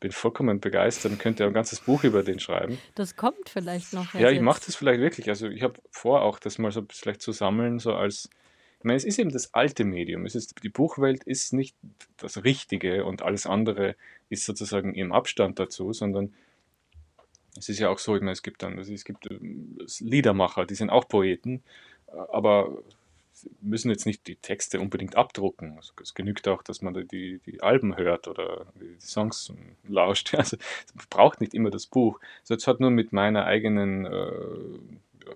[0.00, 2.78] bin vollkommen begeistert und könnte ein ganzes Buch über den schreiben.
[2.94, 4.14] Das kommt vielleicht noch.
[4.14, 5.28] Ja, ich mache das vielleicht wirklich.
[5.28, 8.30] Also ich habe vor, auch das mal so vielleicht zu sammeln, so als,
[8.78, 10.24] ich meine, es ist eben das alte Medium.
[10.24, 11.76] Es ist, die Buchwelt ist nicht
[12.16, 13.94] das Richtige und alles andere
[14.30, 16.32] ist sozusagen im Abstand dazu, sondern
[17.58, 20.74] es ist ja auch so, ich meine, es gibt dann, es gibt ähm, Liedermacher, die
[20.74, 21.62] sind auch Poeten,
[22.06, 22.78] äh, aber
[23.60, 25.76] müssen jetzt nicht die Texte unbedingt abdrucken.
[25.76, 29.52] Also es genügt auch, dass man die, die Alben hört oder die Songs
[29.88, 30.34] lauscht.
[30.38, 32.20] Also es braucht nicht immer das Buch.
[32.42, 34.32] Also es hat nur mit meiner eigenen, äh,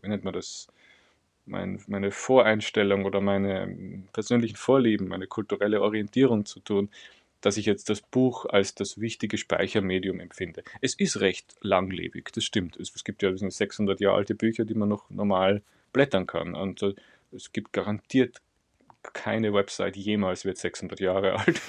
[0.02, 0.68] wie nennt man das,
[1.46, 6.88] mein, meine Voreinstellung oder meine persönlichen Vorlieben, meine kulturelle Orientierung zu tun
[7.44, 10.64] dass ich jetzt das Buch als das wichtige Speichermedium empfinde.
[10.80, 12.76] Es ist recht langlebig, das stimmt.
[12.76, 15.60] Es, es gibt ja 600 Jahre alte Bücher, die man noch normal
[15.92, 16.54] blättern kann.
[16.54, 16.94] Und äh,
[17.34, 18.40] es gibt garantiert
[19.12, 21.60] keine Website jemals wird 600 Jahre alt.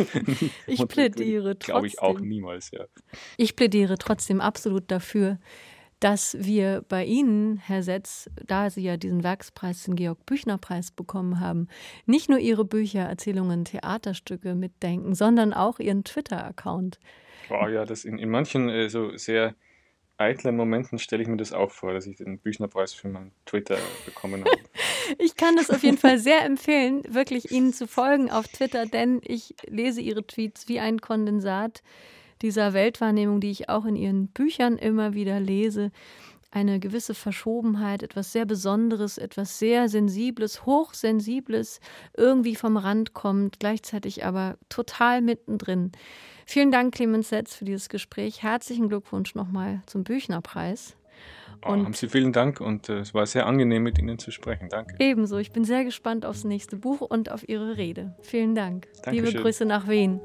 [0.67, 1.73] ich plädiere trotzdem.
[1.73, 2.85] Glaube ich auch niemals, ja.
[3.37, 5.37] Ich plädiere trotzdem absolut dafür,
[5.99, 11.67] dass wir bei Ihnen, Herr Setz, da Sie ja diesen Werkspreis, den Georg-Büchner-Preis bekommen haben,
[12.05, 16.99] nicht nur Ihre Bücher, Erzählungen, Theaterstücke mitdenken, sondern auch Ihren Twitter-Account.
[17.49, 19.55] Oh ja, das in, in manchen äh, so sehr
[20.17, 23.77] eitlen Momenten stelle ich mir das auch vor, dass ich den Büchnerpreis für meinen Twitter
[24.05, 24.57] bekommen habe.
[25.19, 29.21] ich kann das auf jeden Fall sehr empfehlen, wirklich Ihnen zu folgen auf Twitter, denn
[29.23, 31.83] ich lese Ihre Tweets wie ein Kondensat
[32.41, 35.91] dieser Weltwahrnehmung, die ich auch in Ihren Büchern immer wieder lese
[36.51, 41.79] eine gewisse Verschobenheit, etwas sehr Besonderes, etwas sehr Sensibles, Hochsensibles,
[42.15, 45.91] irgendwie vom Rand kommt, gleichzeitig aber total mittendrin.
[46.45, 48.43] Vielen Dank, Clemens Setz, für dieses Gespräch.
[48.43, 50.95] Herzlichen Glückwunsch nochmal zum Büchnerpreis.
[51.63, 54.69] Oh, haben Sie vielen Dank und äh, es war sehr angenehm, mit Ihnen zu sprechen.
[54.69, 54.95] Danke.
[54.99, 55.37] Ebenso.
[55.37, 58.15] Ich bin sehr gespannt aufs nächste Buch und auf Ihre Rede.
[58.21, 58.87] Vielen Dank.
[59.01, 59.25] Dankeschön.
[59.25, 60.19] Liebe Grüße nach Wien.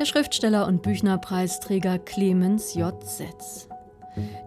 [0.00, 2.94] Der Schriftsteller und Büchnerpreisträger Clemens J.
[3.06, 3.68] Setz.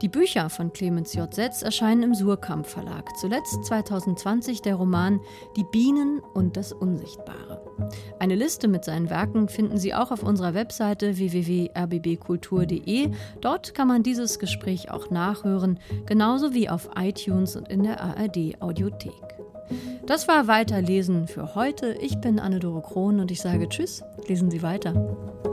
[0.02, 1.32] Die Bücher von Clemens J.
[1.32, 3.16] Setz erscheinen im Surkamp Verlag.
[3.18, 5.20] Zuletzt 2020 der Roman
[5.56, 7.62] Die Bienen und das Unsichtbare.
[8.20, 13.12] Eine Liste mit seinen Werken finden Sie auch auf unserer Webseite www.rbbkultur.de.
[13.40, 18.60] Dort kann man dieses Gespräch auch nachhören, genauso wie auf iTunes und in der ARD
[18.60, 19.14] Audiothek.
[20.06, 21.96] Das war Weiterlesen für heute.
[22.02, 25.53] Ich bin Anne-Dore Krohn und ich sage Tschüss, lesen Sie weiter.